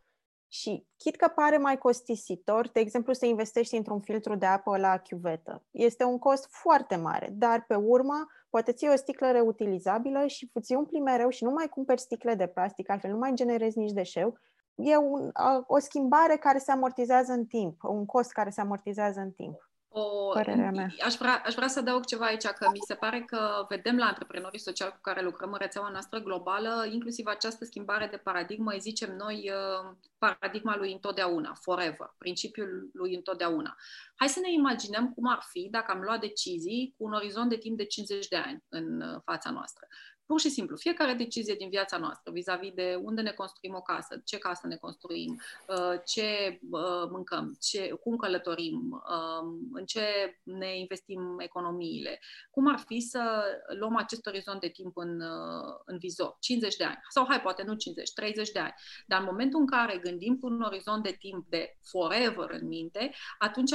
Și 0.52 0.86
chit 0.96 1.16
că 1.16 1.28
pare 1.28 1.58
mai 1.58 1.78
costisitor, 1.78 2.68
de 2.68 2.80
exemplu, 2.80 3.12
să 3.12 3.26
investești 3.26 3.76
într-un 3.76 4.00
filtru 4.00 4.34
de 4.34 4.46
apă 4.46 4.78
la 4.78 4.98
chiuvetă. 4.98 5.64
Este 5.70 6.04
un 6.04 6.18
cost 6.18 6.46
foarte 6.50 6.96
mare, 6.96 7.28
dar 7.32 7.64
pe 7.68 7.74
urmă 7.74 8.26
poate 8.48 8.72
ții 8.72 8.88
o 8.88 8.96
sticlă 8.96 9.30
reutilizabilă 9.30 10.26
și 10.26 10.50
ți 10.60 10.74
umpli 10.74 11.00
mereu 11.00 11.28
și 11.28 11.44
nu 11.44 11.50
mai 11.50 11.68
cumperi 11.68 12.00
sticle 12.00 12.34
de 12.34 12.46
plastic, 12.46 12.90
altfel 12.90 13.10
nu 13.10 13.18
mai 13.18 13.34
generezi 13.34 13.78
nici 13.78 13.92
deșeu. 13.92 14.38
E 14.74 14.96
un, 14.96 15.30
o 15.66 15.78
schimbare 15.78 16.36
care 16.36 16.58
se 16.58 16.70
amortizează 16.70 17.32
în 17.32 17.46
timp, 17.46 17.82
un 17.82 18.06
cost 18.06 18.32
care 18.32 18.50
se 18.50 18.60
amortizează 18.60 19.20
în 19.20 19.30
timp. 19.30 19.69
O, 19.92 20.28
Părerea 20.32 20.70
mea. 20.70 20.88
Aș 21.04 21.14
vrea, 21.14 21.42
aș 21.44 21.54
vrea 21.54 21.68
să 21.68 21.78
adaug 21.78 22.04
ceva 22.04 22.24
aici, 22.24 22.46
că 22.46 22.68
mi 22.72 22.78
se 22.86 22.94
pare 22.94 23.20
că 23.20 23.66
vedem 23.68 23.96
la 23.96 24.04
antreprenorii 24.04 24.58
sociali 24.58 24.90
cu 24.90 24.98
care 25.00 25.22
lucrăm 25.22 25.52
în 25.52 25.58
rețeaua 25.58 25.88
noastră 25.88 26.18
globală, 26.18 26.86
inclusiv 26.90 27.26
această 27.26 27.64
schimbare 27.64 28.06
de 28.06 28.16
paradigmă, 28.16 28.72
îi 28.72 28.80
zicem 28.80 29.16
noi 29.16 29.50
uh, 29.54 29.94
paradigma 30.18 30.76
lui 30.76 30.92
întotdeauna, 30.92 31.54
forever, 31.60 32.14
principiul 32.18 32.90
lui 32.92 33.14
întotdeauna. 33.14 33.76
Hai 34.16 34.28
să 34.28 34.40
ne 34.40 34.52
imaginăm 34.52 35.12
cum 35.12 35.26
ar 35.26 35.40
fi 35.50 35.68
dacă 35.70 35.92
am 35.92 36.00
luat 36.00 36.20
decizii 36.20 36.94
cu 36.96 37.04
un 37.04 37.12
orizont 37.12 37.48
de 37.48 37.56
timp 37.56 37.76
de 37.76 37.84
50 37.84 38.28
de 38.28 38.36
ani 38.36 38.64
în 38.68 39.00
uh, 39.00 39.20
fața 39.24 39.50
noastră. 39.50 39.86
Pur 40.30 40.40
și 40.40 40.50
simplu, 40.50 40.76
fiecare 40.76 41.14
decizie 41.14 41.54
din 41.54 41.68
viața 41.68 41.96
noastră 41.96 42.32
vis-a-vis 42.32 42.72
de 42.72 42.98
unde 43.02 43.20
ne 43.20 43.30
construim 43.30 43.74
o 43.74 43.80
casă, 43.80 44.22
ce 44.24 44.38
casă 44.38 44.66
ne 44.66 44.76
construim, 44.76 45.40
uh, 45.66 46.00
ce 46.04 46.60
uh, 46.70 47.08
mâncăm, 47.10 47.56
ce, 47.60 47.88
cum 48.02 48.16
călătorim, 48.16 48.74
um, 48.90 49.70
în 49.72 49.84
ce 49.84 50.02
ne 50.42 50.78
investim 50.78 51.36
economiile, 51.38 52.20
cum 52.50 52.68
ar 52.68 52.78
fi 52.86 53.00
să 53.00 53.44
luăm 53.78 53.96
acest 53.96 54.26
orizont 54.26 54.60
de 54.60 54.68
timp 54.68 54.96
în, 54.96 55.20
uh, 55.20 55.74
în 55.84 55.98
vizor, 55.98 56.36
50 56.40 56.76
de 56.76 56.84
ani, 56.84 56.98
sau 57.08 57.26
hai, 57.28 57.40
poate 57.40 57.62
nu 57.62 57.74
50, 57.74 58.12
30 58.12 58.50
de 58.50 58.58
ani, 58.58 58.74
dar 59.06 59.20
în 59.20 59.26
momentul 59.30 59.60
în 59.60 59.66
care 59.66 59.98
gândim 59.98 60.38
cu 60.38 60.46
un 60.46 60.60
orizont 60.60 61.02
de 61.02 61.16
timp 61.18 61.46
de 61.48 61.76
forever 61.82 62.50
în 62.50 62.66
minte, 62.66 63.10
atunci 63.38 63.70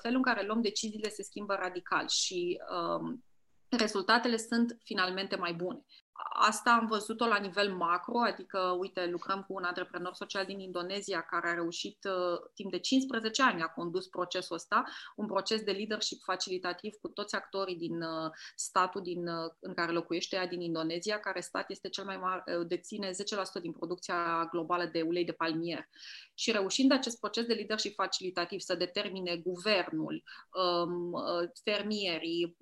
felul 0.00 0.16
în 0.16 0.22
care 0.22 0.46
luăm 0.46 0.60
deciziile 0.60 1.08
se 1.08 1.22
schimbă 1.22 1.54
radical 1.54 2.08
și 2.08 2.60
um, 2.98 3.24
rezultatele 3.70 4.36
sunt 4.36 4.78
finalmente 4.82 5.36
mai 5.36 5.54
bune. 5.54 5.84
Asta 6.28 6.70
am 6.80 6.86
văzut-o 6.86 7.26
la 7.26 7.36
nivel 7.36 7.74
macro, 7.74 8.18
adică, 8.18 8.76
uite, 8.78 9.06
lucrăm 9.06 9.42
cu 9.42 9.54
un 9.54 9.64
antreprenor 9.64 10.14
social 10.14 10.44
din 10.44 10.58
Indonezia 10.58 11.20
care 11.20 11.48
a 11.48 11.54
reușit 11.54 12.04
uh, 12.04 12.38
timp 12.54 12.70
de 12.70 12.78
15 12.78 13.42
ani, 13.42 13.62
a 13.62 13.66
condus 13.66 14.06
procesul 14.06 14.56
ăsta, 14.56 14.84
un 15.16 15.26
proces 15.26 15.62
de 15.62 15.70
leadership 15.70 16.22
facilitativ 16.22 16.94
cu 17.00 17.08
toți 17.08 17.34
actorii 17.34 17.76
din 17.76 18.02
uh, 18.02 18.30
statul 18.56 19.02
din, 19.02 19.28
uh, 19.28 19.50
în 19.60 19.74
care 19.74 19.92
locuiește 19.92 20.36
ea 20.36 20.46
din 20.46 20.60
Indonezia, 20.60 21.20
care 21.20 21.40
stat 21.40 21.70
este 21.70 21.88
cel 21.88 22.04
mai 22.04 22.16
mare, 22.16 22.64
deține 22.66 23.10
10% 23.10 23.12
din 23.60 23.72
producția 23.72 24.48
globală 24.50 24.84
de 24.84 25.02
ulei 25.02 25.24
de 25.24 25.32
palmier. 25.32 25.88
Și 26.34 26.50
reușind 26.50 26.92
acest 26.92 27.18
proces 27.18 27.44
de 27.44 27.54
leadership 27.54 27.94
facilitativ 27.94 28.60
să 28.60 28.74
determine 28.74 29.36
guvernul, 29.36 30.22
um, 30.52 31.12
fermierii, 31.64 32.56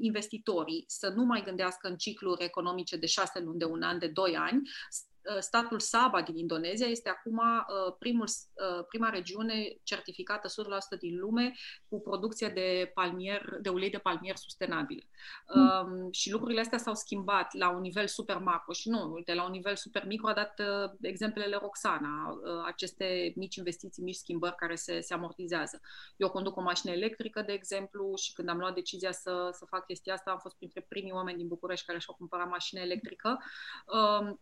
investitorii 0.00 0.84
să 0.86 1.08
nu 1.08 1.24
mai 1.24 1.42
gândească 1.42 1.88
în 1.88 1.96
cicluri 1.96 2.44
economice 2.44 2.83
economice 2.84 2.96
de 2.96 3.06
șase 3.06 3.40
luni, 3.40 3.58
de 3.58 3.64
un 3.64 3.82
an, 3.82 3.98
de 3.98 4.06
doi 4.06 4.36
ani, 4.36 4.62
Uh, 4.62 5.13
statul 5.40 5.80
Sabah 5.80 6.24
din 6.24 6.36
Indonezia 6.36 6.86
este 6.86 7.08
acum 7.08 7.38
uh, 7.38 7.94
primul, 7.98 8.26
uh, 8.26 8.84
prima 8.88 9.08
regiune 9.08 9.76
certificată 9.82 10.48
100% 10.96 10.98
din 10.98 11.18
lume 11.18 11.52
cu 11.88 12.00
producție 12.00 12.48
de 12.48 12.90
palmier, 12.94 13.58
de 13.60 13.68
ulei 13.68 13.90
de 13.90 13.98
palmier 13.98 14.36
sustenabil. 14.36 15.08
Mm. 15.54 16.08
Și 16.10 16.30
lucrurile 16.30 16.60
astea 16.60 16.78
s-au 16.78 16.94
schimbat 16.94 17.54
la 17.54 17.68
un 17.68 17.80
nivel 17.80 18.06
super 18.06 18.38
macro 18.38 18.72
și 18.72 18.88
nu, 18.88 19.12
uite, 19.12 19.34
la 19.34 19.44
un 19.44 19.50
nivel 19.50 19.76
super 19.76 20.06
micro 20.06 20.28
a 20.28 20.32
dat 20.32 20.60
exemplele 21.00 21.56
Roxana, 21.56 22.40
aceste 22.64 23.32
mici 23.36 23.56
investiții, 23.56 24.02
mici 24.02 24.14
schimbări 24.14 24.54
care 24.54 24.74
se, 24.74 25.00
se 25.00 25.14
amortizează. 25.14 25.80
Eu 26.16 26.30
conduc 26.30 26.56
o 26.56 26.60
mașină 26.60 26.92
electrică, 26.92 27.42
de 27.42 27.52
exemplu, 27.52 28.14
și 28.16 28.32
când 28.32 28.48
am 28.48 28.58
luat 28.58 28.74
decizia 28.74 29.12
să, 29.12 29.50
să 29.52 29.64
fac 29.64 29.86
chestia 29.86 30.14
asta, 30.14 30.30
am 30.30 30.38
fost 30.38 30.56
printre 30.56 30.86
primii 30.88 31.12
oameni 31.12 31.38
din 31.38 31.48
București 31.48 31.86
care 31.86 31.98
și-au 31.98 32.16
cumpărat 32.16 32.48
mașină 32.48 32.80
electrică. 32.80 33.38
Um, 33.86 34.40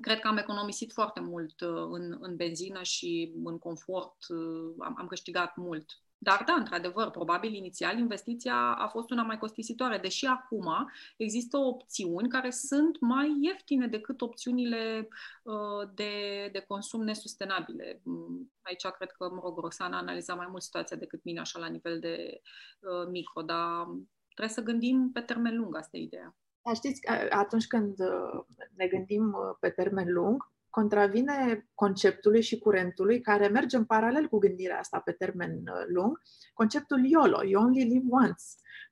cred 0.00 0.20
că 0.20 0.28
am 0.28 0.36
economisit 0.36 0.92
foarte 0.92 1.20
mult 1.20 1.60
uh, 1.60 1.86
în, 1.90 2.16
în 2.20 2.36
benzină 2.36 2.82
și 2.82 3.32
în 3.44 3.58
confort, 3.58 4.16
uh, 4.28 4.74
am, 4.78 4.94
am 4.98 5.06
câștigat 5.06 5.56
mult. 5.56 5.84
Dar 6.24 6.42
da, 6.46 6.52
într-adevăr, 6.52 7.10
probabil 7.10 7.54
inițial 7.54 7.98
investiția 7.98 8.56
a 8.56 8.88
fost 8.88 9.10
una 9.10 9.22
mai 9.22 9.38
costisitoare, 9.38 9.98
deși 9.98 10.26
acum 10.26 10.90
există 11.16 11.56
opțiuni 11.56 12.28
care 12.28 12.50
sunt 12.50 13.00
mai 13.00 13.36
ieftine 13.40 13.86
decât 13.86 14.20
opțiunile 14.20 15.08
uh, 15.42 15.88
de, 15.94 16.48
de 16.52 16.64
consum 16.68 17.02
nesustenabile. 17.02 18.00
Mm, 18.04 18.52
aici 18.62 18.86
cred 18.86 19.10
că, 19.10 19.28
mă 19.28 19.40
rog, 19.42 19.58
Roxana 19.58 19.96
a 19.96 20.00
analizat 20.00 20.36
mai 20.36 20.46
mult 20.50 20.62
situația 20.62 20.96
decât 20.96 21.24
mine, 21.24 21.40
așa 21.40 21.58
la 21.58 21.68
nivel 21.68 22.00
de 22.00 22.40
uh, 22.80 23.08
micro, 23.10 23.42
dar 23.42 23.86
trebuie 24.34 24.54
să 24.54 24.62
gândim 24.62 25.10
pe 25.12 25.20
termen 25.20 25.56
lung, 25.56 25.76
asta 25.76 25.96
e 25.96 26.00
ideea. 26.00 26.36
Dar 26.64 26.74
știți, 26.74 27.00
atunci 27.30 27.66
când 27.66 27.98
uh, 27.98 28.44
ne 28.76 28.86
gândim 28.86 29.24
uh, 29.26 29.56
pe 29.60 29.68
termen 29.68 30.12
lung, 30.12 30.52
contravine 30.70 31.68
conceptului 31.74 32.42
și 32.42 32.58
curentului 32.58 33.20
care 33.20 33.48
merge 33.48 33.76
în 33.76 33.84
paralel 33.84 34.28
cu 34.28 34.38
gândirea 34.38 34.78
asta 34.78 34.98
pe 34.98 35.12
termen 35.12 35.50
uh, 35.52 35.84
lung, 35.86 36.20
conceptul 36.54 37.04
YOLO, 37.06 37.44
You 37.44 37.62
Only 37.62 37.82
Live 37.82 38.06
Once, 38.10 38.44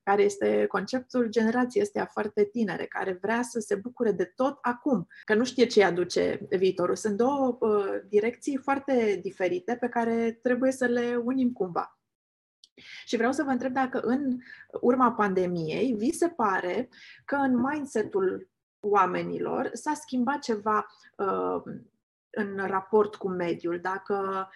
care 0.03 0.21
este 0.21 0.65
conceptul 0.65 1.27
generației 1.29 1.83
astea 1.83 2.05
foarte 2.05 2.43
tinere, 2.43 2.85
care 2.85 3.17
vrea 3.21 3.41
să 3.41 3.59
se 3.59 3.75
bucure 3.75 4.11
de 4.11 4.31
tot 4.35 4.57
acum, 4.61 5.07
că 5.23 5.33
nu 5.33 5.43
știe 5.43 5.65
ce 5.65 5.83
aduce 5.83 6.39
viitorul. 6.49 6.95
Sunt 6.95 7.17
două 7.17 7.57
uh, 7.59 7.99
direcții 8.09 8.57
foarte 8.57 9.19
diferite 9.21 9.75
pe 9.79 9.89
care 9.89 10.39
trebuie 10.41 10.71
să 10.71 10.85
le 10.85 11.15
unim 11.23 11.51
cumva. 11.51 11.97
Și 13.05 13.15
vreau 13.15 13.31
să 13.31 13.43
vă 13.43 13.49
întreb 13.49 13.73
dacă 13.73 13.99
în 13.99 14.37
urma 14.81 15.11
pandemiei 15.11 15.93
vi 15.93 16.11
se 16.11 16.27
pare 16.27 16.89
că 17.25 17.35
în 17.35 17.57
mindset-ul 17.57 18.49
oamenilor 18.79 19.69
s-a 19.73 19.93
schimbat 19.93 20.39
ceva 20.39 20.85
uh, 21.17 21.61
în 22.29 22.67
raport 22.67 23.15
cu 23.15 23.29
mediul, 23.29 23.79
dacă 23.79 24.49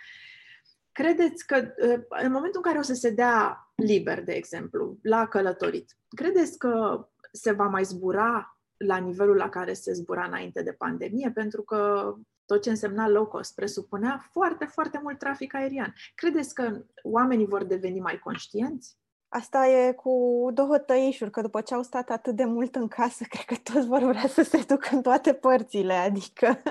credeți 0.91 1.45
că 1.45 1.55
uh, 1.55 2.03
în 2.09 2.31
momentul 2.31 2.61
în 2.63 2.71
care 2.71 2.77
o 2.77 2.81
să 2.81 2.93
se 2.93 3.09
dea 3.09 3.67
liber, 3.75 4.23
de 4.23 4.33
exemplu, 4.33 4.97
la 5.01 5.27
călătorit, 5.27 5.97
credeți 6.15 6.57
că 6.57 7.07
se 7.31 7.51
va 7.51 7.67
mai 7.67 7.83
zbura 7.83 8.57
la 8.77 8.97
nivelul 8.97 9.35
la 9.35 9.49
care 9.49 9.73
se 9.73 9.93
zbura 9.93 10.25
înainte 10.25 10.63
de 10.63 10.71
pandemie, 10.71 11.31
pentru 11.31 11.61
că 11.61 12.13
tot 12.47 12.61
ce 12.61 12.69
însemna 12.69 13.07
low 13.07 13.25
cost 13.25 13.55
presupunea 13.55 14.27
foarte, 14.31 14.65
foarte 14.65 14.99
mult 15.03 15.19
trafic 15.19 15.53
aerian. 15.53 15.93
Credeți 16.15 16.53
că 16.53 16.81
oamenii 17.03 17.45
vor 17.45 17.63
deveni 17.63 17.99
mai 17.99 18.19
conștienți? 18.19 18.97
Asta 19.29 19.67
e 19.67 19.93
cu 19.93 20.11
două 20.53 20.77
tăișuri, 20.77 21.31
că 21.31 21.41
după 21.41 21.61
ce 21.61 21.73
au 21.73 21.81
stat 21.81 22.09
atât 22.09 22.35
de 22.35 22.45
mult 22.45 22.75
în 22.75 22.87
casă, 22.87 23.23
cred 23.29 23.45
că 23.45 23.71
toți 23.71 23.87
vor 23.87 24.03
vrea 24.03 24.27
să 24.27 24.41
se 24.41 24.63
ducă 24.67 24.95
în 24.95 25.01
toate 25.01 25.33
părțile, 25.33 25.93
adică... 25.93 26.47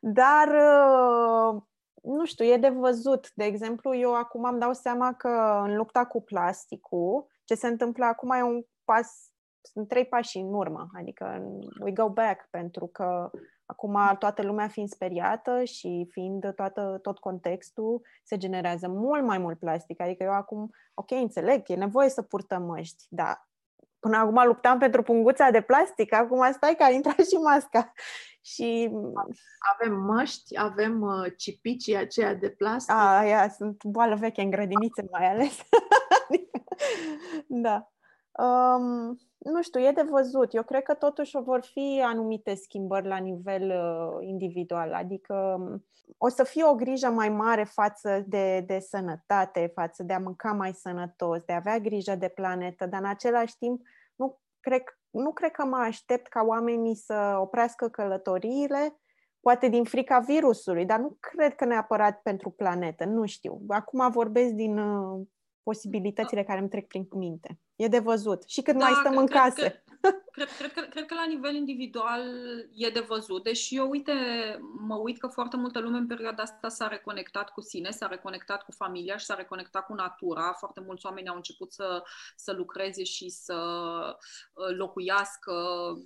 Dar, 0.00 0.48
uh, 0.48 1.62
nu 2.02 2.24
știu, 2.24 2.44
e 2.44 2.56
de 2.56 2.68
văzut. 2.68 3.30
De 3.34 3.44
exemplu, 3.44 3.96
eu 3.96 4.14
acum 4.14 4.44
îmi 4.44 4.60
dau 4.60 4.72
seama 4.72 5.14
că 5.14 5.62
în 5.64 5.76
lupta 5.76 6.06
cu 6.06 6.22
plasticul, 6.22 7.26
ce 7.44 7.54
se 7.54 7.66
întâmplă 7.66 8.04
acum 8.04 8.30
e 8.30 8.42
un 8.42 8.62
pas, 8.84 9.32
sunt 9.60 9.88
trei 9.88 10.06
pași 10.06 10.38
în 10.38 10.54
urmă, 10.54 10.88
adică 10.98 11.42
we 11.80 11.92
go 11.92 12.08
back, 12.08 12.48
pentru 12.50 12.86
că 12.86 13.30
Acum, 13.66 14.16
toată 14.18 14.42
lumea 14.42 14.68
fiind 14.68 14.88
speriată 14.88 15.64
și 15.64 16.08
fiind 16.10 16.52
toată, 16.54 16.98
tot 17.02 17.18
contextul, 17.18 18.00
se 18.22 18.36
generează 18.36 18.88
mult 18.88 19.24
mai 19.24 19.38
mult 19.38 19.58
plastic. 19.58 20.00
Adică 20.00 20.22
eu 20.22 20.32
acum, 20.32 20.70
ok, 20.94 21.10
înțeleg, 21.10 21.62
e 21.68 21.74
nevoie 21.74 22.08
să 22.08 22.22
purtăm 22.22 22.62
măști, 22.62 23.04
dar 23.08 23.48
până 23.98 24.16
acum 24.16 24.46
luptam 24.46 24.78
pentru 24.78 25.02
punguța 25.02 25.50
de 25.50 25.60
plastic, 25.60 26.12
acum 26.12 26.52
stai 26.52 26.74
că 26.74 26.82
a 26.82 26.90
intrat 26.90 27.26
și 27.26 27.34
masca. 27.34 27.92
Și... 28.46 28.90
Avem 29.72 29.94
măști, 29.94 30.58
avem 30.58 31.00
uh, 31.00 31.32
cipicii 31.36 31.96
aceia 31.96 32.34
de 32.34 32.50
plastic. 32.50 32.94
A, 32.94 33.18
aia 33.18 33.48
sunt 33.48 33.84
boală 33.84 34.14
veche 34.14 34.42
în 34.42 34.50
grădinițe 34.50 35.04
mai 35.10 35.26
ales. 35.26 35.58
da. 37.64 37.92
Um, 38.32 39.18
nu 39.44 39.62
știu, 39.62 39.80
e 39.80 39.92
de 39.92 40.02
văzut. 40.02 40.54
Eu 40.54 40.62
cred 40.62 40.82
că 40.82 40.94
totuși 40.94 41.38
vor 41.42 41.62
fi 41.62 42.02
anumite 42.04 42.54
schimbări 42.54 43.06
la 43.06 43.16
nivel 43.16 43.62
uh, 43.62 44.26
individual, 44.28 44.92
adică 44.92 45.56
um, 45.58 45.84
o 46.18 46.28
să 46.28 46.44
fie 46.44 46.64
o 46.64 46.74
grijă 46.74 47.08
mai 47.08 47.28
mare 47.28 47.64
față 47.64 48.24
de, 48.26 48.60
de 48.60 48.78
sănătate, 48.78 49.70
față 49.74 50.02
de 50.02 50.12
a 50.12 50.18
mânca 50.18 50.52
mai 50.52 50.72
sănătos, 50.72 51.42
de 51.42 51.52
a 51.52 51.56
avea 51.56 51.78
grijă 51.78 52.14
de 52.14 52.28
planetă, 52.28 52.86
dar 52.86 53.00
în 53.00 53.08
același 53.08 53.56
timp 53.58 53.80
nu 54.16 54.40
cred, 54.60 54.82
nu 55.10 55.32
cred 55.32 55.50
că 55.50 55.64
mă 55.64 55.76
aștept 55.76 56.26
ca 56.26 56.42
oamenii 56.42 56.96
să 56.96 57.36
oprească 57.40 57.88
călătoriile, 57.88 58.98
poate 59.40 59.68
din 59.68 59.84
frica 59.84 60.18
virusului, 60.18 60.84
dar 60.84 60.98
nu 60.98 61.16
cred 61.20 61.54
că 61.54 61.64
neapărat 61.64 62.20
pentru 62.22 62.50
planetă, 62.50 63.04
nu 63.04 63.26
știu. 63.26 63.60
Acum 63.68 64.10
vorbesc 64.10 64.52
din 64.52 64.78
uh, 64.78 65.26
posibilitățile 65.64 66.44
care 66.44 66.60
îmi 66.60 66.68
trec 66.68 66.86
prin 66.86 67.08
minte. 67.10 67.58
E 67.76 67.88
de 67.88 67.98
văzut. 67.98 68.42
Și 68.46 68.62
cât 68.62 68.76
da, 68.76 68.84
mai 68.84 68.94
stăm 69.00 69.16
în 69.16 69.26
case. 69.26 69.84
Cred, 70.32 70.48
cred, 70.56 70.72
cred, 70.72 70.88
cred 70.88 71.06
că 71.06 71.14
la 71.14 71.26
nivel 71.26 71.54
individual 71.54 72.22
e 72.74 72.90
de 72.90 73.00
văzut, 73.00 73.42
deși 73.42 73.76
eu, 73.76 73.88
uite, 73.88 74.12
mă 74.78 74.96
uit 74.96 75.18
că 75.18 75.26
foarte 75.26 75.56
multă 75.56 75.78
lume 75.78 75.98
în 75.98 76.06
perioada 76.06 76.42
asta 76.42 76.68
s-a 76.68 76.88
reconectat 76.88 77.50
cu 77.50 77.60
sine, 77.60 77.90
s-a 77.90 78.06
reconectat 78.06 78.64
cu 78.64 78.72
familia 78.72 79.16
și 79.16 79.24
s-a 79.24 79.34
reconectat 79.34 79.86
cu 79.86 79.94
natura. 79.94 80.52
Foarte 80.52 80.80
mulți 80.80 81.06
oameni 81.06 81.28
au 81.28 81.36
început 81.36 81.72
să, 81.72 82.02
să 82.36 82.52
lucreze 82.52 83.04
și 83.04 83.28
să 83.28 83.54
uh, 84.54 84.76
locuiască 84.76 85.52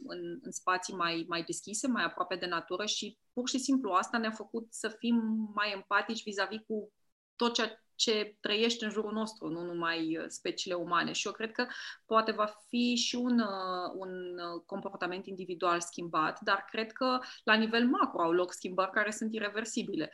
în, 0.06 0.38
în 0.42 0.50
spații 0.50 0.94
mai, 0.94 1.24
mai 1.28 1.42
deschise, 1.42 1.86
mai 1.86 2.04
aproape 2.04 2.36
de 2.36 2.46
natură 2.46 2.86
și 2.86 3.18
pur 3.32 3.48
și 3.48 3.58
simplu 3.58 3.90
asta 3.90 4.18
ne-a 4.18 4.30
făcut 4.30 4.66
să 4.70 4.88
fim 4.88 5.50
mai 5.54 5.72
empatici 5.72 6.22
vis-a-vis 6.22 6.60
cu 6.66 6.92
tot 7.36 7.54
ceea 7.54 7.82
ce 7.98 8.36
trăiește 8.40 8.84
în 8.84 8.90
jurul 8.90 9.12
nostru, 9.12 9.48
nu 9.48 9.62
numai 9.62 10.16
uh, 10.16 10.24
speciile 10.28 10.74
umane. 10.74 11.12
Și 11.12 11.26
eu 11.26 11.32
cred 11.32 11.52
că 11.52 11.66
poate 12.06 12.32
va 12.32 12.46
fi 12.68 12.94
și 12.94 13.14
un, 13.14 13.38
uh, 13.38 13.92
un 13.94 14.10
uh, 14.10 14.62
comportament 14.66 15.26
individual 15.26 15.80
schimbat, 15.80 16.40
dar 16.40 16.64
cred 16.70 16.92
că 16.92 17.18
la 17.44 17.54
nivel 17.54 17.86
macro 17.86 18.22
au 18.22 18.32
loc 18.32 18.52
schimbări 18.52 18.90
care 18.90 19.10
sunt 19.10 19.32
irreversibile. 19.34 20.10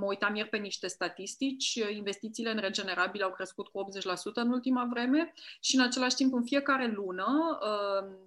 Mă 0.00 0.06
uitam 0.06 0.34
ieri 0.34 0.48
pe 0.48 0.56
niște 0.56 0.86
statistici, 0.86 1.74
investițiile 1.74 2.50
în 2.50 2.58
regenerabile 2.58 3.24
au 3.24 3.30
crescut 3.30 3.68
cu 3.68 3.84
80% 4.32 4.34
în 4.34 4.52
ultima 4.52 4.86
vreme 4.90 5.32
și 5.60 5.76
în 5.76 5.82
același 5.82 6.16
timp 6.16 6.34
în 6.34 6.44
fiecare 6.44 6.86
lună 6.86 7.58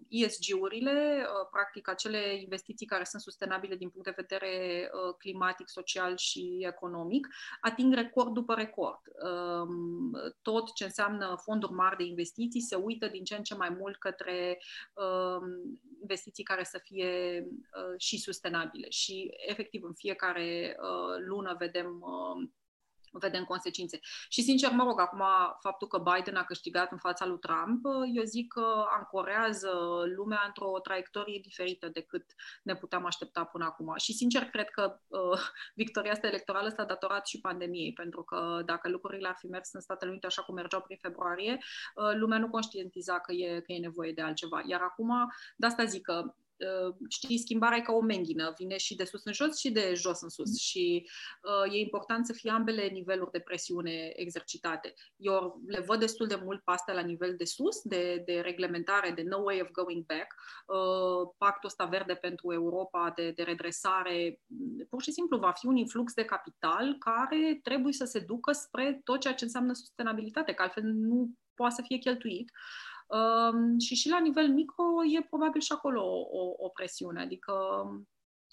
ESG-urile, 0.07 1.25
practic 1.51 1.89
acele 1.89 2.35
investiții 2.41 2.85
care 2.85 3.03
sunt 3.03 3.21
sustenabile 3.21 3.75
din 3.75 3.89
punct 3.89 4.05
de 4.07 4.13
vedere 4.15 4.89
climatic, 5.17 5.69
social 5.69 6.17
și 6.17 6.57
economic, 6.59 7.27
ating 7.61 7.93
record 7.93 8.33
după 8.33 8.53
record 8.53 8.70
record. 8.71 9.01
Tot 10.41 10.73
ce 10.73 10.83
înseamnă 10.83 11.41
fonduri 11.43 11.73
mari 11.73 11.97
de 11.97 12.03
investiții 12.03 12.61
se 12.61 12.75
uită 12.75 13.07
din 13.07 13.23
ce 13.23 13.35
în 13.35 13.43
ce 13.43 13.55
mai 13.55 13.69
mult 13.69 13.97
către 13.97 14.61
investiții 16.01 16.43
care 16.43 16.63
să 16.63 16.79
fie 16.83 17.43
uh, 17.47 17.93
și 17.97 18.17
sustenabile. 18.17 18.89
Și, 18.89 19.29
efectiv, 19.47 19.83
în 19.83 19.93
fiecare 19.93 20.77
uh, 20.79 21.23
lună 21.27 21.55
vedem 21.59 22.03
vedem 23.11 23.43
consecințe. 23.43 23.99
Și 24.29 24.41
sincer, 24.41 24.71
mă 24.71 24.83
rog, 24.83 24.99
acum 24.99 25.23
faptul 25.59 25.87
că 25.87 25.97
Biden 25.97 26.35
a 26.35 26.43
câștigat 26.43 26.91
în 26.91 26.97
fața 26.97 27.25
lui 27.25 27.39
Trump, 27.39 27.85
eu 28.13 28.23
zic 28.23 28.53
că 28.53 28.85
ancorează 28.97 29.69
lumea 30.15 30.43
într-o 30.47 30.79
traiectorie 30.83 31.39
diferită 31.43 31.87
decât 31.87 32.25
ne 32.63 32.75
puteam 32.75 33.05
aștepta 33.05 33.43
până 33.43 33.65
acum. 33.65 33.93
Și 33.97 34.13
sincer, 34.13 34.43
cred 34.43 34.69
că 34.69 34.99
uh, 35.07 35.39
victoria 35.73 36.11
asta 36.11 36.27
electorală 36.27 36.69
s-a 36.69 36.83
datorat 36.83 37.27
și 37.27 37.39
pandemiei, 37.39 37.93
pentru 37.93 38.23
că 38.23 38.61
dacă 38.65 38.89
lucrurile 38.89 39.27
ar 39.27 39.35
fi 39.39 39.47
mers 39.47 39.73
în 39.73 39.81
Statele 39.81 40.09
Unite 40.09 40.25
așa 40.25 40.41
cum 40.41 40.55
mergeau 40.55 40.81
prin 40.81 40.97
februarie, 41.01 41.57
uh, 41.95 42.13
lumea 42.13 42.37
nu 42.37 42.49
conștientiza 42.49 43.19
că 43.19 43.31
e, 43.31 43.59
că 43.59 43.71
e 43.71 43.79
nevoie 43.79 44.11
de 44.11 44.21
altceva. 44.21 44.61
Iar 44.65 44.81
acum, 44.81 45.31
de 45.55 45.65
asta 45.65 45.83
zic 45.83 46.01
că 46.01 46.11
Uh, 46.21 46.40
știi, 47.09 47.37
schimbarea 47.37 47.77
e 47.77 47.81
ca 47.81 47.93
o 47.93 48.01
menghină, 48.01 48.53
vine 48.57 48.77
și 48.77 48.95
de 48.95 49.03
sus 49.03 49.23
în 49.23 49.33
jos 49.33 49.59
și 49.59 49.71
de 49.71 49.93
jos 49.95 50.21
în 50.21 50.29
sus 50.29 50.49
mm. 50.49 50.55
și 50.55 51.09
uh, 51.43 51.73
e 51.73 51.79
important 51.79 52.25
să 52.25 52.33
fie 52.33 52.51
ambele 52.51 52.87
niveluri 52.87 53.31
de 53.31 53.39
presiune 53.39 54.11
exercitate. 54.15 54.93
Eu 55.15 55.61
le 55.67 55.79
văd 55.79 55.99
destul 55.99 56.27
de 56.27 56.39
mult 56.43 56.63
pe 56.63 56.71
astea 56.71 56.93
la 56.93 57.01
nivel 57.01 57.35
de 57.35 57.45
sus, 57.45 57.81
de, 57.83 58.21
de 58.25 58.39
reglementare, 58.39 59.11
de 59.11 59.21
no 59.21 59.37
way 59.37 59.61
of 59.61 59.71
going 59.71 60.05
back, 60.05 60.35
uh, 60.67 61.33
pactul 61.37 61.69
ăsta 61.69 61.85
verde 61.85 62.13
pentru 62.13 62.53
Europa 62.53 63.11
de, 63.15 63.31
de 63.31 63.43
redresare, 63.43 64.39
pur 64.89 65.01
și 65.01 65.11
simplu 65.11 65.37
va 65.37 65.51
fi 65.51 65.65
un 65.65 65.75
influx 65.75 66.13
de 66.13 66.25
capital 66.25 66.95
care 66.99 67.59
trebuie 67.63 67.93
să 67.93 68.05
se 68.05 68.19
ducă 68.19 68.51
spre 68.51 69.01
tot 69.03 69.19
ceea 69.19 69.33
ce 69.33 69.43
înseamnă 69.43 69.73
sustenabilitate, 69.73 70.53
că 70.53 70.61
altfel 70.61 70.83
nu 70.83 71.29
poate 71.53 71.75
să 71.75 71.81
fie 71.87 71.97
cheltuit. 71.97 72.51
Uh, 72.51 72.90
și 73.79 73.95
și 73.95 74.09
la 74.09 74.19
nivel 74.19 74.53
micro 74.53 74.83
e 75.17 75.27
probabil 75.29 75.61
și 75.61 75.71
acolo 75.71 76.01
o, 76.03 76.19
o, 76.39 76.53
o 76.57 76.69
presiune, 76.69 77.21
adică 77.21 77.53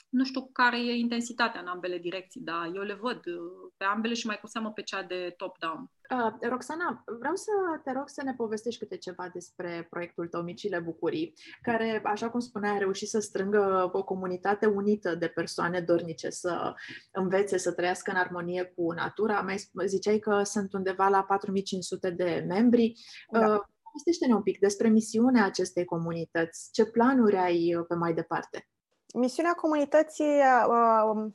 nu 0.08 0.24
știu 0.24 0.48
care 0.52 0.78
e 0.78 0.92
intensitatea 0.92 1.60
în 1.60 1.66
ambele 1.66 1.98
direcții, 1.98 2.40
dar 2.40 2.70
eu 2.74 2.82
le 2.82 2.94
văd 2.94 3.16
uh, 3.16 3.72
pe 3.76 3.84
ambele 3.84 4.14
și 4.14 4.26
mai 4.26 4.38
cu 4.40 4.46
seamă 4.46 4.70
pe 4.70 4.82
cea 4.82 5.02
de 5.02 5.34
top-down. 5.36 5.90
Uh, 6.10 6.48
Roxana, 6.48 7.04
vreau 7.18 7.34
să 7.34 7.50
te 7.84 7.92
rog 7.92 8.08
să 8.08 8.22
ne 8.24 8.34
povestești 8.34 8.80
câte 8.80 8.96
ceva 8.96 9.30
despre 9.32 9.86
proiectul 9.90 10.28
tău 10.28 10.42
Micile 10.42 10.78
Bucurii, 10.78 11.34
care, 11.62 12.02
așa 12.04 12.30
cum 12.30 12.40
spuneai, 12.40 12.74
a 12.74 12.78
reușit 12.78 13.08
să 13.08 13.18
strângă 13.18 13.90
o 13.92 14.04
comunitate 14.04 14.66
unită 14.66 15.14
de 15.14 15.26
persoane 15.26 15.80
dornice 15.80 16.30
să 16.30 16.74
învețe 17.12 17.58
să 17.58 17.72
trăiască 17.72 18.10
în 18.10 18.16
armonie 18.16 18.72
cu 18.76 18.92
natura. 18.92 19.40
Mai 19.40 19.86
ziceai 19.86 20.18
că 20.18 20.42
sunt 20.42 20.72
undeva 20.72 21.08
la 21.08 21.22
4500 21.22 22.10
de 22.10 22.44
membri. 22.48 22.92
Da. 23.30 23.54
Uh, 23.54 23.60
Povestește-ne 23.90 24.34
un 24.34 24.42
pic 24.42 24.58
despre 24.58 24.88
misiunea 24.88 25.44
acestei 25.44 25.84
comunități. 25.84 26.68
Ce 26.72 26.84
planuri 26.84 27.36
ai 27.36 27.74
uh, 27.74 27.84
pe 27.88 27.94
mai 27.94 28.14
departe? 28.14 28.68
Misiunea 29.14 29.52
comunității 29.52 30.24
uh, 30.24 31.12
um, 31.12 31.34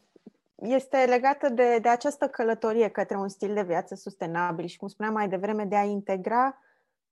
este 0.56 1.06
legată 1.06 1.50
de, 1.50 1.80
de 1.82 1.90
această 1.90 2.28
călătorie 2.28 2.90
către 2.90 3.18
un 3.18 3.28
stil 3.28 3.54
de 3.54 3.64
viață 3.64 3.96
sustenabil 3.96 4.66
și, 4.66 4.78
cum 4.78 4.88
spuneam 4.88 5.14
mai 5.14 5.30
devreme, 5.30 5.66
de 5.66 5.76
a 5.76 5.84
integra 5.84 6.58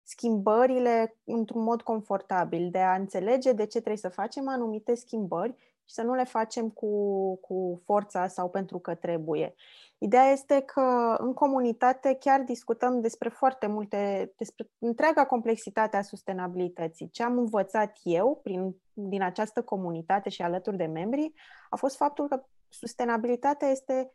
schimbările 0.03 1.17
într-un 1.23 1.63
mod 1.63 1.81
confortabil, 1.81 2.69
de 2.71 2.79
a 2.79 2.95
înțelege 2.95 3.51
de 3.51 3.63
ce 3.65 3.77
trebuie 3.77 3.97
să 3.97 4.09
facem 4.09 4.47
anumite 4.47 4.95
schimbări 4.95 5.55
și 5.91 5.97
să 5.97 6.01
nu 6.01 6.13
le 6.13 6.23
facem 6.23 6.69
cu, 6.69 7.35
cu 7.35 7.81
forța 7.85 8.27
sau 8.27 8.49
pentru 8.49 8.79
că 8.79 8.95
trebuie. 8.95 9.53
Ideea 9.97 10.31
este 10.31 10.61
că 10.61 11.15
în 11.17 11.33
comunitate 11.33 12.17
chiar 12.19 12.41
discutăm 12.41 13.01
despre 13.01 13.29
foarte 13.29 13.67
multe, 13.67 14.33
despre 14.37 14.69
întreaga 14.79 15.25
complexitate 15.25 15.97
a 15.97 16.01
sustenabilității. 16.01 17.09
Ce 17.09 17.23
am 17.23 17.37
învățat 17.37 17.97
eu 18.03 18.39
prin, 18.43 18.75
din 18.93 19.21
această 19.21 19.61
comunitate 19.61 20.29
și 20.29 20.41
alături 20.41 20.77
de 20.77 20.85
membri 20.85 21.33
a 21.69 21.75
fost 21.75 21.95
faptul 21.95 22.27
că 22.27 22.43
sustenabilitatea 22.69 23.67
este 23.67 24.11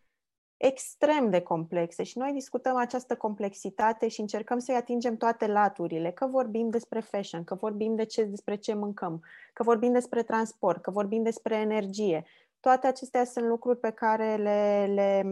extrem 0.56 1.30
de 1.30 1.40
complexe 1.40 2.02
și 2.02 2.18
noi 2.18 2.32
discutăm 2.32 2.76
această 2.76 3.16
complexitate 3.16 4.08
și 4.08 4.20
încercăm 4.20 4.58
să-i 4.58 4.74
atingem 4.74 5.16
toate 5.16 5.46
laturile, 5.46 6.10
că 6.10 6.26
vorbim 6.26 6.70
despre 6.70 7.00
fashion, 7.00 7.44
că 7.44 7.54
vorbim 7.54 7.94
de 7.94 8.04
ce, 8.04 8.24
despre 8.24 8.56
ce 8.56 8.74
mâncăm, 8.74 9.22
că 9.52 9.62
vorbim 9.62 9.92
despre 9.92 10.22
transport, 10.22 10.82
că 10.82 10.90
vorbim 10.90 11.22
despre 11.22 11.56
energie. 11.56 12.24
Toate 12.60 12.86
acestea 12.86 13.24
sunt 13.24 13.46
lucruri 13.46 13.78
pe 13.78 13.90
care 13.90 14.36
le, 14.36 14.86
le, 14.94 15.22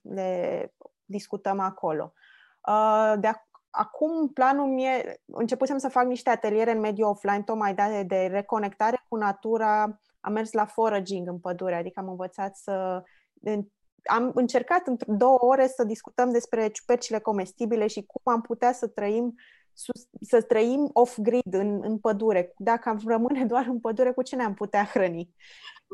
le 0.00 0.72
discutăm 1.04 1.60
acolo. 1.60 2.12
Uh, 2.68 3.14
de 3.20 3.30
acum 3.70 4.28
planul 4.28 4.66
meu, 4.66 5.00
începusem 5.26 5.78
să 5.78 5.88
fac 5.88 6.06
niște 6.06 6.30
ateliere 6.30 6.70
în 6.70 6.80
mediul 6.80 7.08
offline, 7.08 7.42
tocmai 7.42 7.74
de, 7.74 8.02
de 8.02 8.26
reconectare 8.26 9.04
cu 9.08 9.16
natura, 9.16 10.00
am 10.20 10.32
mers 10.32 10.52
la 10.52 10.64
foraging 10.64 11.28
în 11.28 11.38
pădure, 11.38 11.74
adică 11.74 12.00
am 12.00 12.08
învățat 12.08 12.56
să 12.56 13.02
am 14.04 14.30
încercat 14.34 14.86
în 14.86 14.96
două 15.06 15.38
ore 15.44 15.66
să 15.66 15.84
discutăm 15.84 16.30
despre 16.30 16.68
ciupercile 16.68 17.18
comestibile 17.18 17.86
și 17.86 18.04
cum 18.06 18.32
am 18.32 18.40
putea 18.40 18.72
să 18.72 18.86
trăim 18.86 19.34
să 20.20 20.42
trăim 20.42 20.90
off-grid 20.92 21.54
în, 21.54 21.80
în 21.82 21.98
pădure. 21.98 22.54
Dacă 22.56 22.88
am 22.88 23.00
rămâne 23.06 23.44
doar 23.44 23.66
în 23.66 23.80
pădure, 23.80 24.12
cu 24.12 24.22
ce 24.22 24.36
ne-am 24.36 24.54
putea 24.54 24.84
hrăni? 24.84 25.34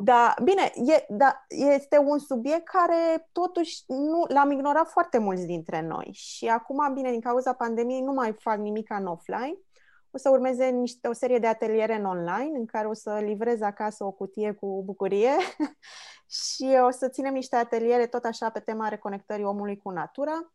Da, 0.02 0.34
bine, 0.42 0.72
e, 0.92 1.06
da, 1.08 1.44
este 1.48 1.98
un 1.98 2.18
subiect 2.18 2.68
care 2.68 3.28
totuși 3.32 3.82
nu 3.86 4.24
l-am 4.28 4.50
ignorat 4.50 4.88
foarte 4.88 5.18
mulți 5.18 5.46
dintre 5.46 5.80
noi 5.80 6.10
și 6.12 6.46
acum, 6.46 6.92
bine, 6.94 7.10
din 7.10 7.20
cauza 7.20 7.52
pandemiei 7.52 8.00
nu 8.00 8.12
mai 8.12 8.32
fac 8.38 8.58
nimic 8.58 8.90
în 8.98 9.06
offline. 9.06 9.58
O 10.16 10.18
să 10.18 10.30
urmeze 10.30 10.66
niște, 10.66 11.08
o 11.08 11.12
serie 11.12 11.38
de 11.38 11.46
ateliere 11.46 11.94
în 11.94 12.04
online 12.04 12.58
în 12.58 12.66
care 12.66 12.86
o 12.86 12.92
să 12.92 13.18
livrez 13.24 13.60
acasă 13.60 14.04
o 14.04 14.10
cutie 14.10 14.52
cu 14.52 14.82
bucurie 14.84 15.30
și 16.40 16.78
o 16.86 16.90
să 16.90 17.08
ținem 17.08 17.32
niște 17.32 17.56
ateliere 17.56 18.06
tot 18.06 18.24
așa 18.24 18.50
pe 18.50 18.60
tema 18.60 18.88
reconectării 18.88 19.44
omului 19.44 19.76
cu 19.76 19.90
natura. 19.90 20.52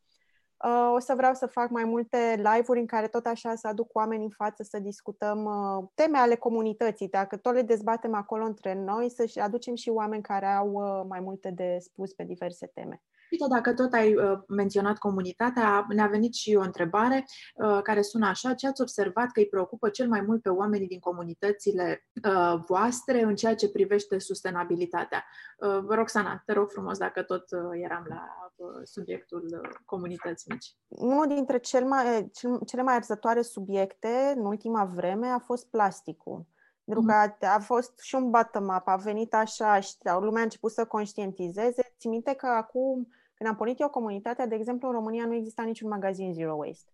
Uh, 0.64 0.92
o 0.96 1.00
să 1.00 1.14
vreau 1.16 1.34
să 1.34 1.46
fac 1.46 1.70
mai 1.70 1.84
multe 1.84 2.36
live-uri 2.38 2.80
în 2.80 2.86
care 2.86 3.08
tot 3.08 3.26
așa 3.26 3.56
să 3.56 3.68
aduc 3.68 3.96
oameni 3.96 4.24
în 4.24 4.30
față 4.30 4.64
să 4.64 4.80
discutăm 4.80 5.44
uh, 5.44 5.90
teme 5.94 6.18
ale 6.18 6.36
comunității. 6.36 7.10
Dacă 7.10 7.38
tot 7.38 7.54
le 7.54 7.62
dezbatem 7.62 8.14
acolo 8.14 8.46
între 8.46 8.74
noi, 8.74 9.10
să 9.10 9.42
aducem 9.42 9.76
și 9.76 9.90
oameni 9.90 10.24
care 10.24 10.46
au 10.46 10.72
uh, 10.72 11.06
mai 11.08 11.20
multe 11.20 11.52
de 11.52 11.78
spus 11.80 12.14
pe 12.14 12.24
diverse 12.24 12.68
teme. 12.68 13.02
Uite, 13.32 13.46
dacă 13.50 13.74
tot 13.74 13.94
ai 13.94 14.16
uh, 14.16 14.40
menționat 14.48 14.98
comunitatea, 14.98 15.86
ne-a 15.90 16.08
venit 16.08 16.34
și 16.34 16.56
o 16.56 16.62
întrebare 16.62 17.26
uh, 17.56 17.80
care 17.84 18.02
sună 18.02 18.28
așa. 18.28 18.54
Ce 18.54 18.68
ați 18.68 18.82
observat 18.82 19.32
că 19.32 19.40
îi 19.40 19.48
preocupă 19.48 19.90
cel 19.90 20.08
mai 20.08 20.22
mult 20.22 20.42
pe 20.42 20.50
oamenii 20.50 20.88
din 20.88 21.00
comunitățile 21.00 22.06
uh, 22.24 22.60
voastre 22.68 23.22
în 23.22 23.36
ceea 23.36 23.56
ce 23.56 23.70
privește 23.70 24.20
sustenabilitatea? 24.20 25.26
Uh, 25.58 25.86
Roxana, 25.88 26.42
te 26.46 26.54
rog 26.54 26.70
frumos 26.70 26.98
dacă 26.98 27.24
tot 27.24 27.52
uh, 27.52 27.60
eram 27.84 28.06
la 28.08 28.52
uh, 28.56 28.68
subiectul 28.84 29.62
uh, 29.64 29.70
comunități 29.86 30.46
mici. 30.50 30.76
Unul 30.88 31.28
dintre 31.28 31.60
cel 31.60 31.86
mai, 31.86 32.30
cel, 32.34 32.60
cele 32.66 32.82
mai 32.82 32.96
arzătoare 32.96 33.42
subiecte 33.42 34.34
în 34.36 34.46
ultima 34.46 34.86
vreme 34.86 35.28
a 35.28 35.40
fost 35.40 35.70
plasticul. 35.70 36.46
Pentru 36.84 37.04
că 37.06 37.14
a, 37.14 37.54
a 37.54 37.60
fost 37.60 38.00
și 38.00 38.16
un 38.16 38.30
bottom-up, 38.30 38.88
a 38.88 38.96
venit 38.96 39.34
așa 39.34 39.80
și 39.80 39.96
lumea 40.04 40.40
a 40.40 40.44
început 40.44 40.72
să 40.72 40.86
conștientizeze. 40.86 41.94
Ți 42.00 42.08
minte 42.08 42.34
că 42.34 42.48
acum 42.48 43.08
când 43.42 43.54
am 43.54 43.60
pornit 43.60 43.80
eu 43.80 43.90
comunitatea, 43.90 44.46
de 44.46 44.56
exemplu, 44.56 44.88
în 44.88 44.94
România 44.94 45.26
nu 45.26 45.34
exista 45.34 45.64
niciun 45.64 45.90
magazin 45.90 46.34
Zero 46.34 46.56
Waste. 46.56 46.92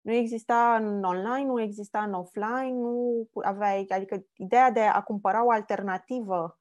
Nu 0.00 0.12
exista 0.12 0.76
în 0.80 1.04
online, 1.04 1.44
nu 1.44 1.60
exista 1.60 2.02
în 2.02 2.12
offline, 2.12 2.70
nu 2.72 3.28
aveai, 3.34 3.86
adică 3.88 4.26
ideea 4.34 4.70
de 4.70 4.80
a 4.80 5.02
cumpăra 5.02 5.44
o 5.44 5.50
alternativă 5.50 6.58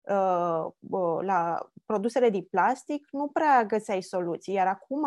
uh, 0.00 0.64
uh, 0.90 1.18
la 1.20 1.70
produsele 1.86 2.30
din 2.30 2.44
plastic 2.50 3.08
nu 3.10 3.28
prea 3.28 3.64
găseai 3.64 4.02
soluții. 4.02 4.54
Iar 4.54 4.66
acum, 4.66 5.04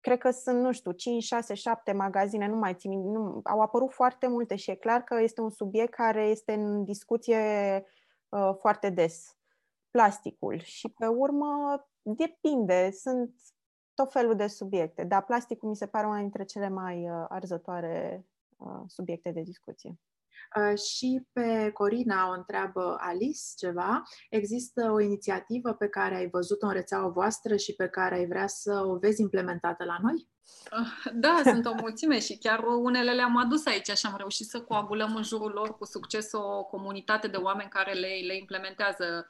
cred 0.00 0.18
că 0.18 0.30
sunt, 0.30 0.60
nu 0.60 0.72
știu, 0.72 0.92
5, 0.92 1.22
6, 1.22 1.54
7 1.54 1.92
magazine, 1.92 2.48
nu 2.48 2.56
mai 2.56 2.74
țin, 2.74 3.10
nu, 3.10 3.40
au 3.44 3.60
apărut 3.60 3.92
foarte 3.92 4.26
multe 4.26 4.56
și 4.56 4.70
e 4.70 4.74
clar 4.74 5.02
că 5.02 5.20
este 5.20 5.40
un 5.40 5.50
subiect 5.50 5.94
care 5.94 6.26
este 6.26 6.52
în 6.52 6.84
discuție 6.84 7.84
uh, 8.28 8.50
foarte 8.60 8.90
des 8.90 9.38
plasticul. 9.90 10.58
Și 10.62 10.88
pe 10.88 11.06
urmă, 11.06 11.86
Depinde, 12.16 12.90
sunt 12.90 13.34
tot 13.94 14.12
felul 14.12 14.36
de 14.36 14.46
subiecte, 14.46 15.04
dar 15.04 15.24
plasticul 15.24 15.68
mi 15.68 15.76
se 15.76 15.86
pare 15.86 16.06
una 16.06 16.18
dintre 16.18 16.44
cele 16.44 16.68
mai 16.68 17.10
uh, 17.10 17.24
arzătoare 17.28 18.26
uh, 18.56 18.82
subiecte 18.86 19.30
de 19.30 19.40
discuție. 19.40 19.98
Uh, 20.56 20.78
și 20.78 21.26
pe 21.32 21.70
Corina 21.72 22.28
o 22.28 22.32
întreabă 22.32 22.96
Alice 23.00 23.40
ceva. 23.56 24.02
Există 24.30 24.90
o 24.90 25.00
inițiativă 25.00 25.72
pe 25.72 25.88
care 25.88 26.14
ai 26.14 26.28
văzut-o 26.28 26.66
în 26.66 26.72
rețeaua 26.72 27.08
voastră 27.08 27.56
și 27.56 27.74
pe 27.74 27.88
care 27.88 28.14
ai 28.14 28.26
vrea 28.26 28.46
să 28.46 28.82
o 28.86 28.98
vezi 28.98 29.20
implementată 29.20 29.84
la 29.84 29.96
noi? 30.02 30.28
Da, 31.12 31.40
sunt 31.44 31.66
o 31.66 31.74
mulțime 31.80 32.18
și 32.20 32.38
chiar 32.38 32.64
unele 32.64 33.12
le-am 33.12 33.36
adus 33.36 33.66
aici 33.66 33.90
și 33.90 34.06
am 34.06 34.14
reușit 34.16 34.46
să 34.46 34.60
coagulăm 34.60 35.14
în 35.14 35.22
jurul 35.22 35.50
lor 35.50 35.76
cu 35.76 35.84
succes 35.84 36.32
o 36.32 36.64
comunitate 36.64 37.28
de 37.28 37.36
oameni 37.36 37.68
care 37.68 37.92
le, 37.92 38.08
le 38.26 38.36
implementează 38.36 39.28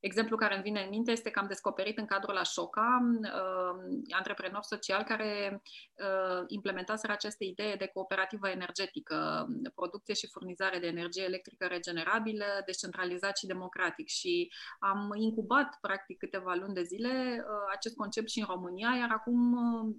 Exemplu 0.00 0.36
care 0.36 0.54
îmi 0.54 0.62
vine 0.62 0.80
în 0.82 0.88
minte 0.88 1.10
este 1.10 1.30
că 1.30 1.38
am 1.38 1.46
descoperit 1.46 1.98
în 1.98 2.06
cadrul 2.06 2.36
Așoca 2.36 2.98
uh, 3.22 3.98
antreprenori 4.10 4.66
social 4.66 5.02
care 5.02 5.62
uh, 5.94 6.44
implementaseră 6.46 7.12
această 7.12 7.44
idee 7.44 7.74
de 7.74 7.86
cooperativă 7.86 8.48
energetică, 8.48 9.46
producție 9.74 10.14
și 10.14 10.30
furnizare 10.30 10.78
de 10.78 10.86
energie 10.86 11.24
electrică 11.24 11.66
regenerabilă, 11.66 12.44
descentralizat 12.66 13.36
și 13.36 13.46
democratic. 13.46 14.08
Și 14.08 14.52
am 14.78 15.12
incubat, 15.14 15.78
practic, 15.80 16.18
câteva 16.18 16.54
luni 16.54 16.74
de 16.74 16.82
zile 16.82 17.44
uh, 17.48 17.72
acest 17.72 17.96
concept 17.96 18.28
și 18.28 18.38
în 18.38 18.46
România, 18.48 18.96
iar 18.98 19.10
acum 19.10 19.52
uh, 19.52 19.94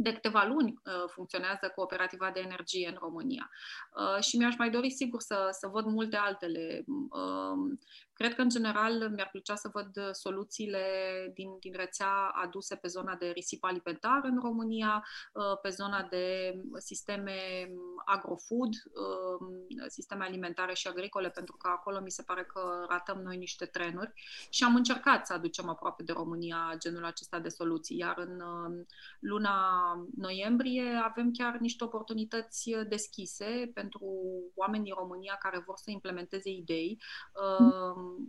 de 0.00 0.12
câteva 0.12 0.44
luni 0.44 0.80
uh, 0.84 0.92
funcționează 1.06 1.72
cooperativa 1.74 2.30
de 2.30 2.40
energie 2.40 2.88
în 2.88 2.96
România. 2.98 3.50
Uh, 3.96 4.22
și 4.22 4.36
mi-aș 4.36 4.56
mai 4.56 4.70
dori, 4.70 4.90
sigur, 4.90 5.20
să, 5.20 5.48
să 5.50 5.66
văd 5.66 5.84
multe 5.84 6.16
altele. 6.16 6.84
Uh, 8.18 8.28
Cred 8.28 8.34
că, 8.34 8.42
în 8.42 8.48
general, 8.48 9.10
mi-ar 9.14 9.28
plăcea 9.30 9.54
să 9.54 9.70
văd 9.72 10.10
soluțiile 10.12 10.82
din, 11.34 11.56
din 11.60 11.72
rețea 11.76 12.30
aduse 12.44 12.76
pe 12.76 12.88
zona 12.88 13.14
de 13.14 13.30
risipă 13.30 13.66
alimentară 13.66 14.26
în 14.26 14.38
România, 14.42 15.04
uh, 15.32 15.58
pe 15.62 15.68
zona 15.68 16.02
de 16.10 16.54
sisteme 16.78 17.70
agrofood, 18.04 18.68
uh, 18.68 19.88
sisteme 19.88 20.24
alimentare 20.24 20.74
și 20.74 20.88
agricole, 20.88 21.30
pentru 21.30 21.56
că 21.56 21.68
acolo 21.68 22.00
mi 22.00 22.10
se 22.10 22.22
pare 22.22 22.44
că 22.44 22.86
ratăm 22.88 23.20
noi 23.22 23.36
niște 23.36 23.64
trenuri 23.64 24.12
și 24.50 24.64
am 24.64 24.74
încercat 24.74 25.26
să 25.26 25.32
aducem 25.32 25.68
aproape 25.68 26.02
de 26.02 26.12
România 26.12 26.74
genul 26.78 27.04
acesta 27.04 27.38
de 27.38 27.48
soluții. 27.48 27.96
Iar 27.96 28.18
în 28.18 28.40
uh, 28.40 28.84
luna 29.20 29.56
noiembrie 30.16 31.00
avem 31.04 31.30
chiar 31.30 31.56
niște 31.56 31.84
oportunități 31.84 32.70
deschise 32.88 33.70
pentru 33.74 34.02
oameni 34.54 34.84
din 34.84 34.94
România 34.94 35.36
care 35.40 35.62
vor 35.66 35.76
să 35.76 35.90
implementeze 35.90 36.50
idei 36.50 37.00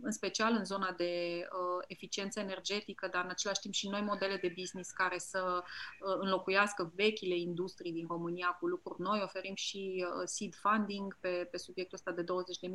în 0.02 0.12
special 0.12 0.52
în 0.52 0.64
zona 0.64 0.92
de 0.96 1.44
uh, 1.52 1.84
eficiență 1.86 2.40
energetică, 2.40 3.08
dar 3.12 3.24
în 3.24 3.30
același 3.30 3.60
timp 3.60 3.74
și 3.74 3.88
noi 3.88 4.00
modele 4.00 4.36
de 4.36 4.52
business 4.56 4.90
care 4.90 5.18
să 5.18 5.62
uh, 5.62 6.16
înlocuiască 6.20 6.92
vechile 6.94 7.34
industrii 7.34 7.92
din 7.92 8.06
România 8.08 8.56
cu 8.60 8.66
lucruri 8.66 9.00
noi. 9.00 9.20
Oferim 9.24 9.54
și 9.54 10.06
uh, 10.06 10.22
seed 10.24 10.54
funding 10.54 11.18
pe, 11.20 11.48
pe 11.50 11.56
subiectul 11.56 11.98
ăsta 11.98 12.22
de 12.22 12.24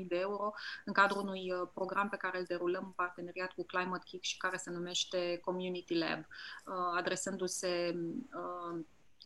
20.000 0.02 0.08
de 0.08 0.20
euro 0.20 0.54
în 0.86 0.94
cadrul 0.94 1.22
unui 1.22 1.52
uh, 1.52 1.68
program 1.74 2.10
pe 2.10 2.18
care 2.18 2.38
îl 2.39 2.46
derulăm 2.48 2.84
în 2.86 2.91
parteneriat 2.91 3.52
cu 3.52 3.63
Climate 3.65 4.04
Kick 4.06 4.24
și 4.24 4.38
care 4.38 4.58
se 4.58 4.70
numește 4.72 5.39
Community 5.44 5.98
Lab, 5.98 6.20
uh, 6.20 6.74
adresându-se 6.98 7.96
uh, 8.34 8.86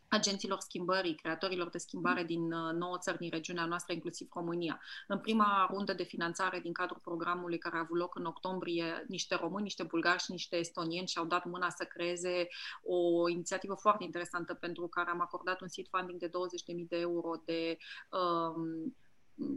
agenților 0.10 0.60
schimbării, 0.60 1.15
creatorilor 1.15 1.69
de 1.69 1.78
schimbare 1.78 2.24
din 2.24 2.52
uh, 2.52 2.74
nouă 2.74 2.98
țări 2.98 3.17
din 3.17 3.30
regiunea 3.30 3.65
noastră, 3.65 3.93
inclusiv 3.93 4.28
România. 4.34 4.82
În 5.08 5.19
prima 5.19 5.67
rundă 5.72 5.93
de 5.93 6.04
finanțare 6.04 6.60
din 6.60 6.74
cadrul 6.74 7.00
programului 7.04 7.58
care 7.58 7.76
a 7.76 7.80
avut 7.80 7.98
loc 7.98 8.15
în 8.15 8.26
octombrie, 8.26 9.06
niște 9.08 9.36
români, 9.36 9.63
niște 9.63 9.84
bulgari 9.84 10.22
și 10.22 10.32
niște 10.32 10.56
estonieni 10.56 11.08
și-au 11.08 11.26
dat 11.26 11.45
mâna 11.45 11.69
să 11.69 11.84
creeze 11.84 12.48
o 12.84 13.30
inițiativă 13.30 13.74
foarte 13.74 14.04
interesantă 14.04 14.54
pentru 14.54 14.88
care 14.88 15.10
am 15.10 15.22
acordat 15.22 15.62
un 15.62 15.67
seed 15.67 15.88
funding 15.89 16.19
de 16.19 16.28
20.000 16.28 16.88
de 16.88 16.98
euro 16.98 17.41
de 17.45 17.78
um, 18.10 18.95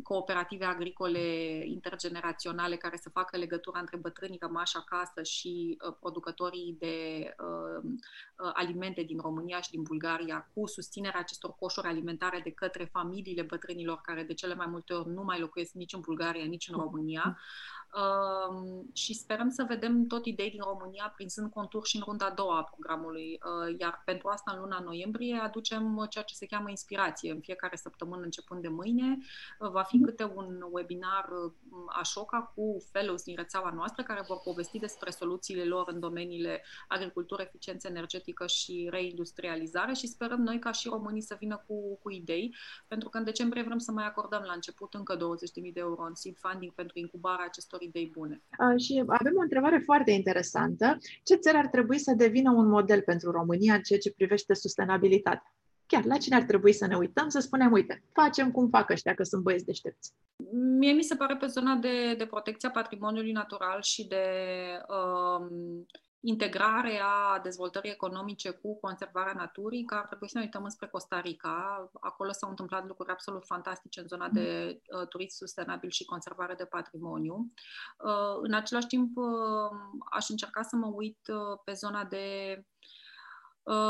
cooperative 0.02 0.64
agricole 0.64 1.20
intergeneraționale 1.66 2.76
care 2.76 2.96
să 2.96 3.10
facă 3.10 3.36
legătura 3.36 3.80
între 3.80 3.96
bătrânii 3.96 4.38
rămași 4.40 4.76
acasă 4.76 5.22
și 5.22 5.78
uh, 5.86 5.94
producătorii 6.00 6.76
de 6.78 6.96
uh, 7.38 7.82
uh, 7.84 8.50
alimente 8.52 9.02
din 9.02 9.18
România 9.18 9.60
și 9.60 9.70
din 9.70 9.82
Bulgaria 9.82 10.50
cu 10.54 10.66
susținerea 10.66 11.20
acestor 11.20 11.54
coșuri 11.58 11.86
alimentare 11.86 12.40
de 12.44 12.50
către 12.50 12.84
familiile 12.84 13.42
bătrânilor 13.42 14.00
care 14.00 14.22
de 14.22 14.34
cele 14.34 14.54
mai 14.54 14.66
multe 14.66 14.92
ori 14.92 15.08
nu 15.08 15.22
mai 15.22 15.40
locuiesc 15.40 15.72
nici 15.72 15.92
în 15.92 16.00
Bulgaria, 16.00 16.44
nici 16.44 16.68
în 16.68 16.80
România 16.80 17.38
și 18.92 19.14
sperăm 19.14 19.50
să 19.50 19.64
vedem 19.68 20.06
tot 20.06 20.26
idei 20.26 20.50
din 20.50 20.60
România 20.62 21.12
prinzând 21.16 21.50
contur 21.50 21.86
și 21.86 21.96
în 21.96 22.02
runda 22.06 22.26
a 22.26 22.30
doua 22.30 22.58
a 22.58 22.62
programului. 22.62 23.38
Uh, 23.44 23.74
iar 23.78 24.02
pentru 24.04 24.28
asta, 24.28 24.52
în 24.54 24.60
luna 24.60 24.78
noiembrie, 24.78 25.36
aducem 25.36 26.06
ceea 26.10 26.24
ce 26.24 26.34
se 26.34 26.46
cheamă 26.46 26.70
inspirație. 26.70 27.32
În 27.32 27.40
fiecare 27.40 27.76
săptămână, 27.76 28.22
începând 28.22 28.62
de 28.62 28.68
mâine, 28.68 29.18
uh, 29.58 29.70
va 29.70 29.82
fi 29.82 30.00
câte 30.00 30.24
un 30.34 30.66
webinar 30.70 31.28
uh, 31.28 31.52
Așoca 31.88 32.52
cu 32.54 32.76
fellows 32.90 33.22
din 33.22 33.36
rețeaua 33.36 33.70
noastră 33.70 34.02
care 34.02 34.24
vor 34.26 34.40
povesti 34.44 34.78
despre 34.78 35.10
soluțiile 35.10 35.64
lor 35.64 35.88
în 35.88 36.00
domeniile 36.00 36.62
agricultură, 36.88 37.42
eficiență 37.42 37.88
energetică 37.88 38.46
și 38.46 38.88
reindustrializare 38.90 39.92
și 39.92 40.06
sperăm 40.06 40.40
noi 40.40 40.58
ca 40.58 40.72
și 40.72 40.88
românii 40.88 41.22
să 41.22 41.36
vină 41.38 41.64
cu, 41.66 41.98
cu 42.02 42.10
idei, 42.10 42.54
pentru 42.86 43.08
că 43.08 43.18
în 43.18 43.24
decembrie 43.24 43.62
vrem 43.62 43.78
să 43.78 43.92
mai 43.92 44.06
acordăm 44.06 44.42
la 44.42 44.52
început 44.52 44.94
încă 44.94 45.16
20.000 45.16 45.20
de 45.72 45.80
euro 45.80 46.02
în 46.02 46.14
seed 46.14 46.36
funding 46.38 46.72
pentru 46.72 46.98
incubarea 46.98 47.44
acestor 47.44 47.81
idei 47.82 48.10
bune. 48.14 48.42
Și 48.76 49.02
avem 49.06 49.32
o 49.36 49.40
întrebare 49.40 49.78
foarte 49.84 50.10
interesantă. 50.10 50.98
Ce 51.22 51.34
țări 51.34 51.56
ar 51.56 51.66
trebui 51.66 51.98
să 51.98 52.14
devină 52.16 52.50
un 52.50 52.68
model 52.68 53.02
pentru 53.02 53.30
România 53.30 53.74
în 53.74 53.82
ceea 53.82 53.98
ce 53.98 54.12
privește 54.12 54.54
sustenabilitatea? 54.54 55.54
Chiar 55.86 56.04
la 56.04 56.16
cine 56.16 56.36
ar 56.36 56.42
trebui 56.42 56.72
să 56.72 56.86
ne 56.86 56.96
uităm, 56.96 57.28
să 57.28 57.40
spunem, 57.40 57.72
uite, 57.72 58.04
facem 58.12 58.50
cum 58.50 58.68
fac 58.68 58.90
ăștia, 58.90 59.14
că 59.14 59.22
sunt 59.22 59.42
băieți 59.42 59.64
deștepți. 59.64 60.12
Mie 60.78 60.92
mi 60.92 61.02
se 61.02 61.14
pare 61.14 61.36
pe 61.36 61.46
zona 61.46 61.74
de, 61.74 62.14
de 62.18 62.26
protecția 62.26 62.70
patrimoniului 62.70 63.32
natural 63.32 63.82
și 63.82 64.06
de 64.06 64.24
um, 64.88 65.86
integrare 66.24 67.00
a 67.02 67.38
dezvoltării 67.42 67.90
economice 67.90 68.50
cu 68.50 68.78
conservarea 68.80 69.32
naturii, 69.32 69.84
că 69.84 69.94
ar 69.94 70.06
trebui 70.06 70.28
să 70.28 70.38
ne 70.38 70.44
uităm 70.44 70.64
înspre 70.64 70.86
Costa 70.86 71.20
Rica. 71.20 71.90
Acolo 72.00 72.32
s-au 72.32 72.50
întâmplat 72.50 72.86
lucruri 72.86 73.10
absolut 73.10 73.44
fantastice 73.46 74.00
în 74.00 74.06
zona 74.06 74.28
de 74.28 74.80
uh, 75.00 75.08
turism 75.08 75.36
sustenabil 75.36 75.90
și 75.90 76.04
conservare 76.04 76.54
de 76.54 76.64
patrimoniu. 76.64 77.52
Uh, 78.04 78.38
în 78.42 78.52
același 78.52 78.86
timp, 78.86 79.16
uh, 79.16 79.70
aș 80.10 80.28
încerca 80.28 80.62
să 80.62 80.76
mă 80.76 80.86
uit 80.86 81.18
uh, 81.28 81.58
pe 81.64 81.72
zona 81.72 82.04
de 82.04 82.56
Uh, 82.56 82.71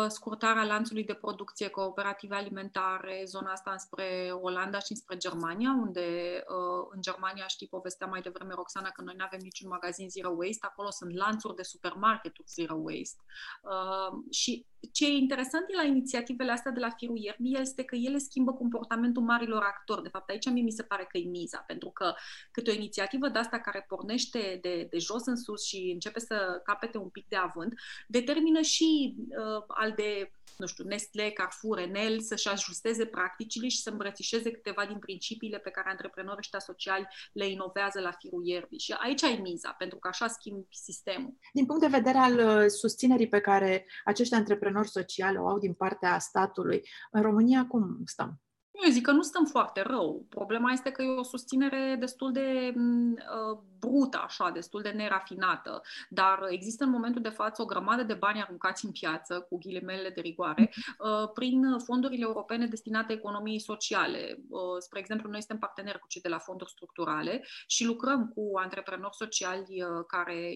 scurtarea 0.08 0.64
lanțului 0.64 1.04
de 1.04 1.14
producție, 1.14 1.68
cooperative 1.68 2.34
alimentare, 2.34 3.22
zona 3.26 3.52
asta 3.52 3.70
înspre 3.70 4.30
Olanda 4.40 4.78
și 4.78 4.90
înspre 4.90 5.16
Germania, 5.16 5.76
unde 5.80 6.06
uh, 6.48 6.88
în 6.90 7.00
Germania, 7.00 7.46
știi, 7.46 7.66
povestea 7.66 8.06
mai 8.06 8.20
devreme 8.20 8.54
Roxana 8.54 8.88
că 8.88 9.02
noi 9.02 9.14
nu 9.16 9.24
avem 9.24 9.40
niciun 9.42 9.68
magazin 9.68 10.08
Zero 10.10 10.30
Waste, 10.36 10.66
acolo 10.66 10.90
sunt 10.90 11.14
lanțuri 11.14 11.56
de 11.56 11.62
supermarketuri 11.62 12.48
Zero 12.48 12.74
Waste. 12.74 13.22
Uh, 13.62 14.18
și 14.30 14.66
ce 14.92 15.06
e 15.06 15.16
interesant 15.16 15.64
la 15.74 15.82
inițiativele 15.82 16.52
astea 16.52 16.72
de 16.72 16.80
la 16.80 16.90
Firul 16.90 17.18
Ierbii 17.18 17.58
este 17.60 17.84
că 17.84 17.94
ele 17.94 18.18
schimbă 18.18 18.52
comportamentul 18.52 19.22
marilor 19.22 19.62
actori. 19.62 20.02
De 20.02 20.08
fapt, 20.08 20.30
aici 20.30 20.50
mie 20.50 20.62
mi 20.62 20.70
se 20.70 20.82
pare 20.82 21.06
că 21.08 21.18
e 21.18 21.28
miza, 21.28 21.58
pentru 21.66 21.90
că 21.90 22.14
câte 22.50 22.70
o 22.70 22.74
inițiativă 22.74 23.28
de 23.28 23.38
asta 23.38 23.58
care 23.58 23.84
pornește 23.88 24.58
de, 24.62 24.86
de 24.90 24.98
jos 24.98 25.26
în 25.26 25.36
sus 25.36 25.64
și 25.64 25.90
începe 25.92 26.20
să 26.20 26.60
capete 26.64 26.98
un 26.98 27.08
pic 27.08 27.28
de 27.28 27.36
avânt, 27.36 27.74
determină 28.06 28.60
și 28.60 29.16
uh, 29.16 29.61
al 29.68 29.92
de 29.92 30.32
nu 30.56 30.66
știu, 30.66 30.84
Nestle, 30.84 31.30
Carrefour, 31.30 31.78
Enel 31.78 32.20
să-și 32.20 32.48
ajusteze 32.48 33.06
practicile 33.06 33.68
și 33.68 33.82
să 33.82 33.90
îmbrățișeze 33.90 34.50
câteva 34.50 34.86
din 34.86 34.98
principiile 34.98 35.58
pe 35.58 35.70
care 35.70 35.88
antreprenorii 35.90 36.38
ăștia 36.38 36.58
sociali 36.58 37.08
le 37.32 37.46
inovează 37.46 38.00
la 38.00 38.10
firul 38.10 38.46
ierbii. 38.46 38.78
Și 38.78 38.92
aici 38.92 39.22
ai 39.22 39.38
miza, 39.42 39.74
pentru 39.78 39.98
că 39.98 40.08
așa 40.08 40.26
schimbi 40.26 40.66
sistemul. 40.70 41.36
Din 41.52 41.66
punct 41.66 41.80
de 41.80 41.96
vedere 41.96 42.18
al 42.18 42.38
uh, 42.38 42.66
susținerii 42.66 43.28
pe 43.28 43.40
care 43.40 43.86
acești 44.04 44.34
antreprenori 44.34 44.88
sociali 44.88 45.38
o 45.38 45.48
au 45.48 45.58
din 45.58 45.74
partea 45.74 46.18
statului, 46.18 46.88
în 47.10 47.22
România 47.22 47.66
cum 47.66 48.02
stăm? 48.04 48.40
Eu 48.72 48.90
zic 48.90 49.04
că 49.04 49.10
nu 49.10 49.22
stăm 49.22 49.44
foarte 49.44 49.82
rău. 49.82 50.26
Problema 50.28 50.70
este 50.72 50.90
că 50.90 51.02
e 51.02 51.08
o 51.08 51.22
susținere 51.22 51.96
destul 51.98 52.32
de 52.32 52.72
mm, 52.74 53.12
uh, 53.12 53.58
brută, 53.78 54.20
așa, 54.24 54.50
destul 54.50 54.82
de 54.82 54.88
nerafinată, 54.88 55.82
dar 56.08 56.46
există 56.48 56.84
în 56.84 56.90
momentul 56.90 57.22
de 57.22 57.28
față 57.28 57.62
o 57.62 57.64
grămadă 57.64 58.02
de 58.02 58.14
bani 58.14 58.42
aruncați 58.42 58.84
în 58.84 58.90
piață, 58.90 59.40
cu 59.40 59.58
ghilimele 59.58 60.08
de 60.08 60.20
rigoare, 60.20 60.72
uh, 60.98 61.30
prin 61.34 61.78
fondurile 61.84 62.24
europene 62.24 62.66
destinate 62.66 63.12
economiei 63.12 63.60
sociale. 63.60 64.38
Uh, 64.48 64.60
spre 64.78 64.98
exemplu, 64.98 65.30
noi 65.30 65.38
suntem 65.38 65.58
parteneri 65.58 65.98
cu 65.98 66.06
cei 66.06 66.20
de 66.20 66.28
la 66.28 66.38
fonduri 66.38 66.70
structurale 66.70 67.44
și 67.66 67.84
lucrăm 67.84 68.28
cu 68.34 68.50
antreprenori 68.54 69.16
sociali 69.16 69.82
uh, 69.82 70.04
care 70.06 70.52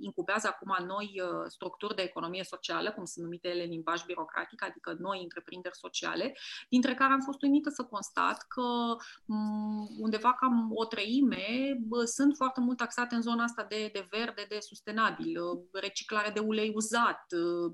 incubează 0.00 0.46
acum 0.48 0.86
noi 0.86 1.22
structuri 1.46 1.94
de 1.94 2.02
economie 2.02 2.44
socială, 2.44 2.90
cum 2.90 3.04
sunt 3.04 3.24
numite 3.24 3.48
ele 3.48 3.62
în 3.62 3.70
limbaj 3.70 4.04
birocratic, 4.04 4.64
adică 4.64 4.96
noi 4.98 5.20
întreprinderi 5.22 5.76
sociale, 5.76 6.36
dintre 6.68 6.94
care 6.94 7.12
am 7.12 7.20
fost 7.20 7.37
uimită 7.42 7.70
să 7.70 7.82
constat 7.82 8.44
că 8.48 8.96
mm, 9.24 9.88
undeva 9.98 10.32
cam 10.32 10.70
o 10.74 10.84
treime 10.84 11.46
sunt 12.04 12.36
foarte 12.36 12.48
foarte 12.48 12.66
mult 12.66 12.76
taxate 12.76 13.14
în 13.14 13.22
zona 13.22 13.44
asta 13.44 13.66
de, 13.68 13.90
de 13.92 14.06
verde, 14.10 14.46
de 14.48 14.58
sustenabil, 14.60 15.40
uh, 15.42 15.60
reciclare 15.72 16.30
de 16.30 16.40
ulei 16.40 16.72
uzat, 16.74 17.24
uh, 17.30 17.72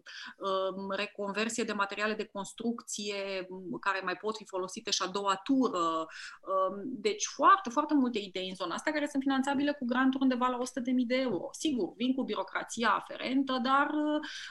um, 0.48 0.90
reconversie 0.90 1.64
de 1.64 1.72
materiale 1.72 2.14
de 2.14 2.30
construcție 2.32 3.46
um, 3.48 3.78
care 3.80 4.00
mai 4.04 4.16
pot 4.16 4.36
fi 4.36 4.44
folosite 4.46 4.90
și 4.90 5.02
a 5.02 5.10
doua 5.10 5.34
tură. 5.34 5.78
Um, 5.78 6.82
deci 6.84 7.26
foarte, 7.26 7.70
foarte 7.70 7.94
multe 7.94 8.18
idei 8.18 8.48
în 8.48 8.54
zona 8.54 8.74
asta 8.74 8.90
care 8.90 9.06
sunt 9.06 9.22
finanțabile 9.22 9.72
cu 9.72 9.84
granturi 9.84 10.22
undeva 10.22 10.46
la 10.46 10.58
100.000 10.58 10.62
de 11.06 11.16
euro. 11.16 11.48
Sigur, 11.52 11.92
vin 11.96 12.14
cu 12.14 12.22
birocrația 12.22 12.90
aferentă, 12.90 13.60
dar 13.62 13.88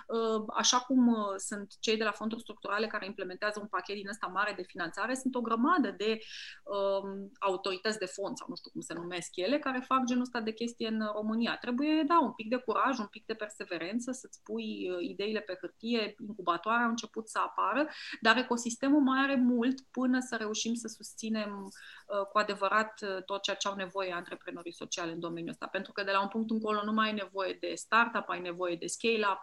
uh, 0.08 0.43
așa 0.54 0.80
cum 0.80 1.15
sunt 1.38 1.73
cei 1.80 1.97
de 1.97 2.04
la 2.04 2.12
fonduri 2.12 2.41
structurale 2.41 2.88
care 2.88 3.06
implementează 3.06 3.60
un 3.60 3.67
pachet 3.67 3.95
din 3.95 4.10
ăsta 4.10 4.28
mare 4.28 4.54
de 4.56 4.63
finanțare, 4.63 5.03
sunt 5.16 5.36
o 5.36 5.42
grămadă 5.42 5.92
de 5.98 6.18
um, 6.63 7.32
autorități 7.39 8.00
de 8.00 8.06
fond, 8.06 8.38
sau 8.38 8.48
nu 8.50 8.56
știu 8.56 8.72
cum 8.72 8.82
se 8.82 8.94
numesc 8.94 9.30
ele, 9.36 9.60
care 9.60 9.84
fac 9.88 10.04
genul 10.04 10.22
ăsta 10.22 10.39
de 10.39 10.52
chestie 10.52 10.88
în 10.88 11.10
România. 11.13 11.58
Trebuie, 11.58 12.04
da, 12.08 12.20
un 12.20 12.32
pic 12.32 12.50
de 12.50 12.58
curaj, 12.58 12.98
un 13.00 13.06
pic 13.06 13.26
de 13.26 13.34
perseverență, 13.34 14.12
să-ți 14.12 14.44
pui 14.44 14.89
uh, 14.89 14.98
ideile 15.02 15.39
pe 15.39 15.58
hârtie, 15.62 16.16
incubatoarea 16.28 16.86
a 16.86 16.89
început 16.89 17.30
să 17.30 17.39
apară, 17.39 17.88
dar 18.22 18.38
ecosistemul 18.38 19.02
mai 19.02 19.24
are 19.24 19.36
mult 19.36 19.82
până 19.92 20.20
să 20.20 20.36
reușim 20.36 20.74
să 20.74 20.88
susținem 20.88 21.52
uh, 21.63 22.26
cu 22.32 22.38
adevărat 22.38 23.02
uh, 23.02 23.24
tot 23.24 23.42
ceea 23.42 23.56
ce 23.56 23.68
au 23.68 23.76
nevoie 23.76 24.13
antreprenorii 24.13 24.74
sociale 24.74 25.12
în 25.12 25.20
domeniul 25.20 25.50
ăsta. 25.50 25.68
Pentru 25.68 25.92
că 25.92 26.04
de 26.04 26.12
la 26.12 26.22
un 26.22 26.28
punct 26.28 26.50
încolo 26.50 26.84
nu 26.84 26.92
mai 26.92 27.08
ai 27.08 27.13
nevoie 27.13 27.58
de 27.60 27.74
startup, 27.76 28.30
ai 28.30 28.39
nevoie 28.39 28.76
de 28.76 28.86
scale-up 28.86 29.39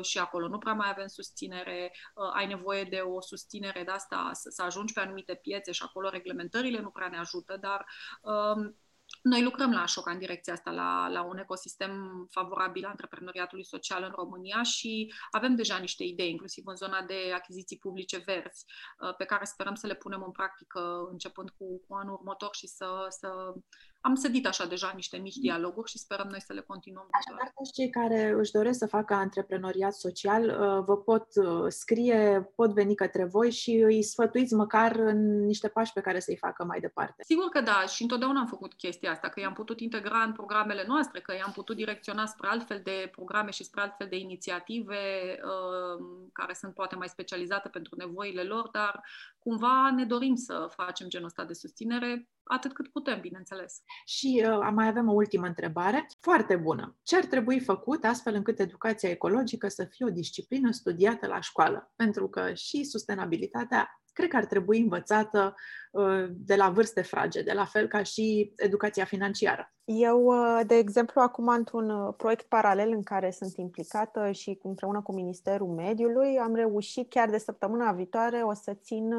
și 0.00 0.18
acolo 0.18 0.48
nu 0.48 0.58
prea 0.58 0.72
mai 0.72 0.88
avem 0.90 1.06
susținere, 1.06 1.92
ai 2.32 2.46
nevoie 2.46 2.84
de 2.84 2.96
o 2.96 3.20
susținere 3.20 3.82
de 3.82 3.90
asta, 3.90 4.30
să 4.32 4.62
ajungi 4.62 4.92
pe 4.92 5.00
anumite 5.00 5.34
piețe 5.34 5.72
și 5.72 5.82
acolo 5.82 6.08
reglementările 6.08 6.80
nu 6.80 6.90
prea 6.90 7.08
ne 7.08 7.18
ajută, 7.18 7.56
dar 7.56 7.86
um, 8.22 8.76
noi 9.22 9.42
lucrăm 9.42 9.72
la 9.72 9.80
Așoca 9.80 10.10
în 10.10 10.18
direcția 10.18 10.52
asta, 10.52 10.70
la, 10.70 11.08
la 11.08 11.22
un 11.22 11.38
ecosistem 11.38 12.26
favorabil 12.30 12.84
antreprenoriatului 12.84 13.64
social 13.64 14.02
în 14.02 14.12
România 14.14 14.62
și 14.62 15.12
avem 15.30 15.54
deja 15.54 15.76
niște 15.76 16.04
idei, 16.04 16.30
inclusiv 16.30 16.66
în 16.66 16.76
zona 16.76 17.02
de 17.02 17.32
achiziții 17.34 17.78
publice 17.78 18.18
verzi, 18.18 18.64
uh, 19.00 19.14
pe 19.16 19.24
care 19.24 19.44
sperăm 19.44 19.74
să 19.74 19.86
le 19.86 19.94
punem 19.94 20.22
în 20.22 20.30
practică 20.30 21.08
începând 21.10 21.50
cu, 21.50 21.84
cu 21.86 21.94
anul 21.94 22.14
următor 22.14 22.54
și 22.54 22.66
să, 22.66 23.06
să 23.08 23.52
am 24.00 24.14
sădit 24.14 24.46
așa 24.46 24.66
deja 24.66 24.92
niște 24.94 25.16
mici 25.16 25.36
mm. 25.36 25.42
dialoguri 25.42 25.90
și 25.90 25.98
sperăm 25.98 26.26
noi 26.30 26.40
să 26.40 26.52
le 26.52 26.60
continuăm. 26.60 27.08
Așadar, 27.10 27.52
toți 27.54 27.72
cei 27.72 27.90
care 27.90 28.34
își 28.38 28.52
doresc 28.52 28.78
să 28.78 28.86
facă 28.86 29.14
antreprenoriat 29.14 29.94
social 29.94 30.44
uh, 30.44 30.84
vă 30.84 30.96
pot 30.96 31.26
uh, 31.34 31.64
scrie, 31.68 32.50
pot 32.54 32.72
veni 32.72 32.94
către 32.94 33.24
voi 33.24 33.50
și 33.50 33.70
îi 33.70 34.02
sfătuiți 34.02 34.54
măcar 34.54 34.96
în 34.96 35.44
niște 35.44 35.68
pași 35.68 35.92
pe 35.92 36.00
care 36.00 36.20
să-i 36.20 36.36
facă 36.36 36.64
mai 36.64 36.80
departe. 36.80 37.22
Sigur 37.24 37.48
că 37.48 37.60
da, 37.60 37.84
și 37.86 38.02
întotdeauna 38.02 38.40
am 38.40 38.46
făcut 38.46 38.74
chestia 38.74 39.10
asta, 39.10 39.28
că 39.28 39.40
i-am 39.40 39.52
putut 39.52 39.80
integra 39.80 40.22
în 40.22 40.32
programele 40.32 40.84
noastre, 40.86 41.20
că 41.20 41.34
i-am 41.34 41.52
putut 41.52 41.76
direcționa 41.76 42.26
spre 42.26 42.48
altfel 42.48 42.80
de 42.84 43.08
programe 43.10 43.50
și 43.50 43.64
spre 43.64 43.80
altfel 43.80 44.06
de 44.10 44.16
inițiative 44.16 44.96
uh, 45.44 46.28
care 46.32 46.54
sunt 46.54 46.74
poate 46.74 46.94
mai 46.96 47.08
specializate 47.08 47.68
pentru 47.68 47.94
nevoile 47.96 48.42
lor, 48.42 48.68
dar 48.72 49.04
cumva 49.38 49.90
ne 49.96 50.04
dorim 50.04 50.34
să 50.34 50.68
facem 50.70 51.08
genul 51.08 51.26
ăsta 51.26 51.44
de 51.44 51.52
susținere 51.52 52.28
atât 52.44 52.72
cât 52.72 52.88
putem, 52.88 53.20
bineînțeles. 53.20 53.82
Și 54.04 54.44
uh, 54.46 54.68
mai 54.72 54.86
avem 54.86 55.08
o 55.08 55.12
ultimă 55.12 55.46
întrebare, 55.46 56.06
foarte 56.20 56.56
bună. 56.56 56.96
Ce 57.02 57.16
ar 57.16 57.24
trebui 57.24 57.60
făcut 57.60 58.04
astfel 58.04 58.34
încât 58.34 58.58
educația 58.58 59.10
ecologică 59.10 59.68
să 59.68 59.84
fie 59.84 60.06
o 60.06 60.10
disciplină 60.10 60.70
studiată 60.70 61.26
la 61.26 61.40
școală? 61.40 61.92
Pentru 61.96 62.28
că 62.28 62.52
și 62.54 62.84
sustenabilitatea 62.84 64.00
cred 64.12 64.28
că 64.28 64.36
ar 64.36 64.44
trebui 64.44 64.80
învățată 64.80 65.54
uh, 65.92 66.26
de 66.30 66.54
la 66.54 66.68
vârste 66.70 67.02
fragede, 67.02 67.52
la 67.52 67.64
fel 67.64 67.88
ca 67.88 68.02
și 68.02 68.52
educația 68.56 69.04
financiară. 69.04 69.72
Eu, 69.84 70.24
uh, 70.24 70.60
de 70.66 70.74
exemplu, 70.74 71.20
acum 71.20 71.48
într-un 71.48 71.90
uh, 71.90 72.14
proiect 72.16 72.48
paralel 72.48 72.90
în 72.90 73.02
care 73.02 73.30
sunt 73.30 73.56
implicată 73.56 74.30
și 74.30 74.58
împreună 74.62 75.02
cu 75.02 75.14
Ministerul 75.14 75.68
Mediului, 75.68 76.38
am 76.38 76.54
reușit 76.54 77.10
chiar 77.10 77.30
de 77.30 77.38
săptămâna 77.38 77.92
viitoare 77.92 78.36
o 78.36 78.54
să 78.54 78.74
țin 78.74 79.14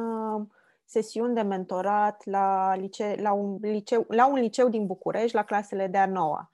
sesiuni 0.91 1.35
de 1.35 1.41
mentorat 1.41 2.25
la, 2.25 2.75
lice, 2.75 3.15
la, 3.19 3.31
un, 3.31 3.57
liceu, 3.61 4.05
la 4.07 4.27
un 4.27 4.39
liceu 4.39 4.69
din 4.69 4.85
București, 4.85 5.35
la 5.35 5.43
clasele 5.43 5.87
de 5.87 5.97
a 5.97 6.05
noua. 6.05 6.49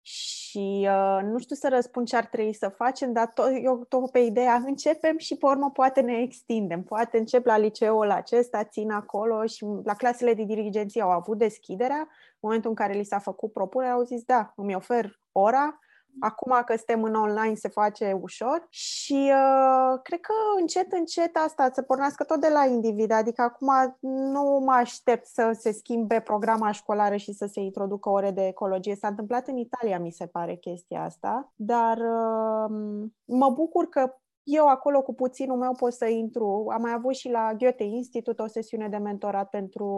Și 0.00 0.88
uh, 0.90 1.18
nu 1.22 1.38
știu 1.38 1.56
să 1.56 1.68
răspund 1.68 2.06
ce 2.06 2.16
ar 2.16 2.26
trebui 2.26 2.52
să 2.52 2.68
facem, 2.68 3.12
dar 3.12 3.26
tot, 3.26 3.50
eu 3.62 3.84
tot 3.88 4.10
pe 4.10 4.18
ideea 4.18 4.54
începem 4.66 5.18
și 5.18 5.36
pe 5.36 5.46
urmă 5.46 5.70
poate 5.70 6.00
ne 6.00 6.20
extindem. 6.22 6.82
Poate 6.82 7.18
încep 7.18 7.44
la 7.44 7.58
liceul 7.58 8.10
acesta, 8.10 8.64
țin 8.64 8.90
acolo 8.90 9.46
și 9.46 9.66
la 9.84 9.94
clasele 9.94 10.34
de 10.34 10.44
dirigenție 10.44 11.02
au 11.02 11.10
avut 11.10 11.38
deschiderea. 11.38 11.98
În 11.98 12.40
momentul 12.40 12.70
în 12.70 12.76
care 12.76 12.92
li 12.92 13.04
s-a 13.04 13.18
făcut 13.18 13.52
propunerea, 13.52 13.94
au 13.94 14.02
zis 14.02 14.22
da, 14.22 14.52
îmi 14.56 14.74
ofer 14.74 15.20
ora, 15.32 15.78
Acum 16.20 16.62
că 16.64 16.74
suntem 16.76 17.02
în 17.02 17.14
online 17.14 17.54
se 17.54 17.68
face 17.68 18.18
ușor 18.20 18.66
și 18.68 19.32
uh, 19.32 20.00
cred 20.02 20.20
că 20.20 20.32
încet, 20.60 20.92
încet 20.92 21.36
asta 21.36 21.70
să 21.72 21.82
pornească 21.82 22.24
tot 22.24 22.40
de 22.40 22.48
la 22.48 22.64
individ. 22.64 23.10
Adică 23.10 23.42
acum 23.42 23.96
nu 24.00 24.62
mă 24.64 24.72
aștept 24.72 25.26
să 25.26 25.56
se 25.58 25.72
schimbe 25.72 26.20
programa 26.20 26.70
școlară 26.70 27.16
și 27.16 27.32
să 27.32 27.46
se 27.46 27.60
introducă 27.60 28.08
ore 28.08 28.30
de 28.30 28.46
ecologie. 28.46 28.94
S-a 28.94 29.08
întâmplat 29.08 29.48
în 29.48 29.56
Italia, 29.56 29.98
mi 29.98 30.10
se 30.10 30.26
pare, 30.26 30.54
chestia 30.54 31.02
asta, 31.02 31.52
dar 31.56 31.96
uh, 31.96 32.76
mă 33.24 33.50
bucur 33.50 33.88
că 33.88 34.14
eu 34.42 34.68
acolo 34.68 35.02
cu 35.02 35.14
puținul 35.14 35.56
meu 35.56 35.74
pot 35.74 35.92
să 35.92 36.06
intru. 36.06 36.66
Am 36.72 36.80
mai 36.80 36.92
avut 36.92 37.14
și 37.14 37.30
la 37.30 37.54
Goethe 37.58 37.84
Institut 37.84 38.38
o 38.38 38.46
sesiune 38.46 38.88
de 38.88 38.96
mentorat 38.96 39.48
pentru 39.48 39.88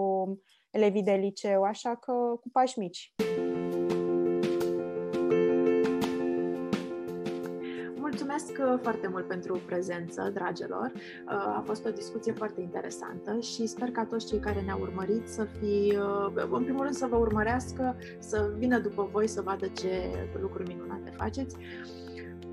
elevii 0.71 1.03
de 1.03 1.13
liceu, 1.13 1.63
așa 1.63 1.95
că 1.95 2.13
cu 2.13 2.49
pași 2.53 2.79
mici. 2.79 3.15
Mulțumesc 8.37 8.73
uh, 8.73 8.79
foarte 8.83 9.09
mult 9.09 9.27
pentru 9.27 9.61
prezență, 9.67 10.31
dragilor. 10.35 10.93
Uh, 10.95 11.33
a 11.33 11.63
fost 11.67 11.87
o 11.87 11.91
discuție 11.91 12.33
foarte 12.33 12.61
interesantă 12.61 13.39
și 13.41 13.67
sper 13.67 13.91
ca 13.91 14.05
toți 14.05 14.27
cei 14.27 14.39
care 14.39 14.61
ne-au 14.61 14.81
urmărit 14.81 15.29
să 15.29 15.47
fi, 15.59 15.99
uh, 16.37 16.47
în 16.51 16.63
primul 16.63 16.83
rând, 16.83 16.95
să 16.95 17.07
vă 17.07 17.17
urmărească, 17.17 17.97
să 18.19 18.51
vină 18.59 18.79
după 18.79 19.09
voi 19.13 19.27
să 19.27 19.43
vadă 19.43 19.67
ce 19.67 19.91
lucruri 20.41 20.69
minunate 20.69 21.13
faceți. 21.17 21.57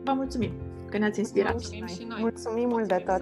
Vă 0.03 0.13
mulțumim 0.13 0.51
că 0.89 0.97
ne-ați 0.97 1.19
inspirat. 1.19 1.51
Mulțumim 1.51 1.85
și 1.85 2.05
noi. 2.09 2.21
Mulțumim 2.21 2.67
mult 2.67 2.87
de 2.87 3.03
tot. 3.05 3.21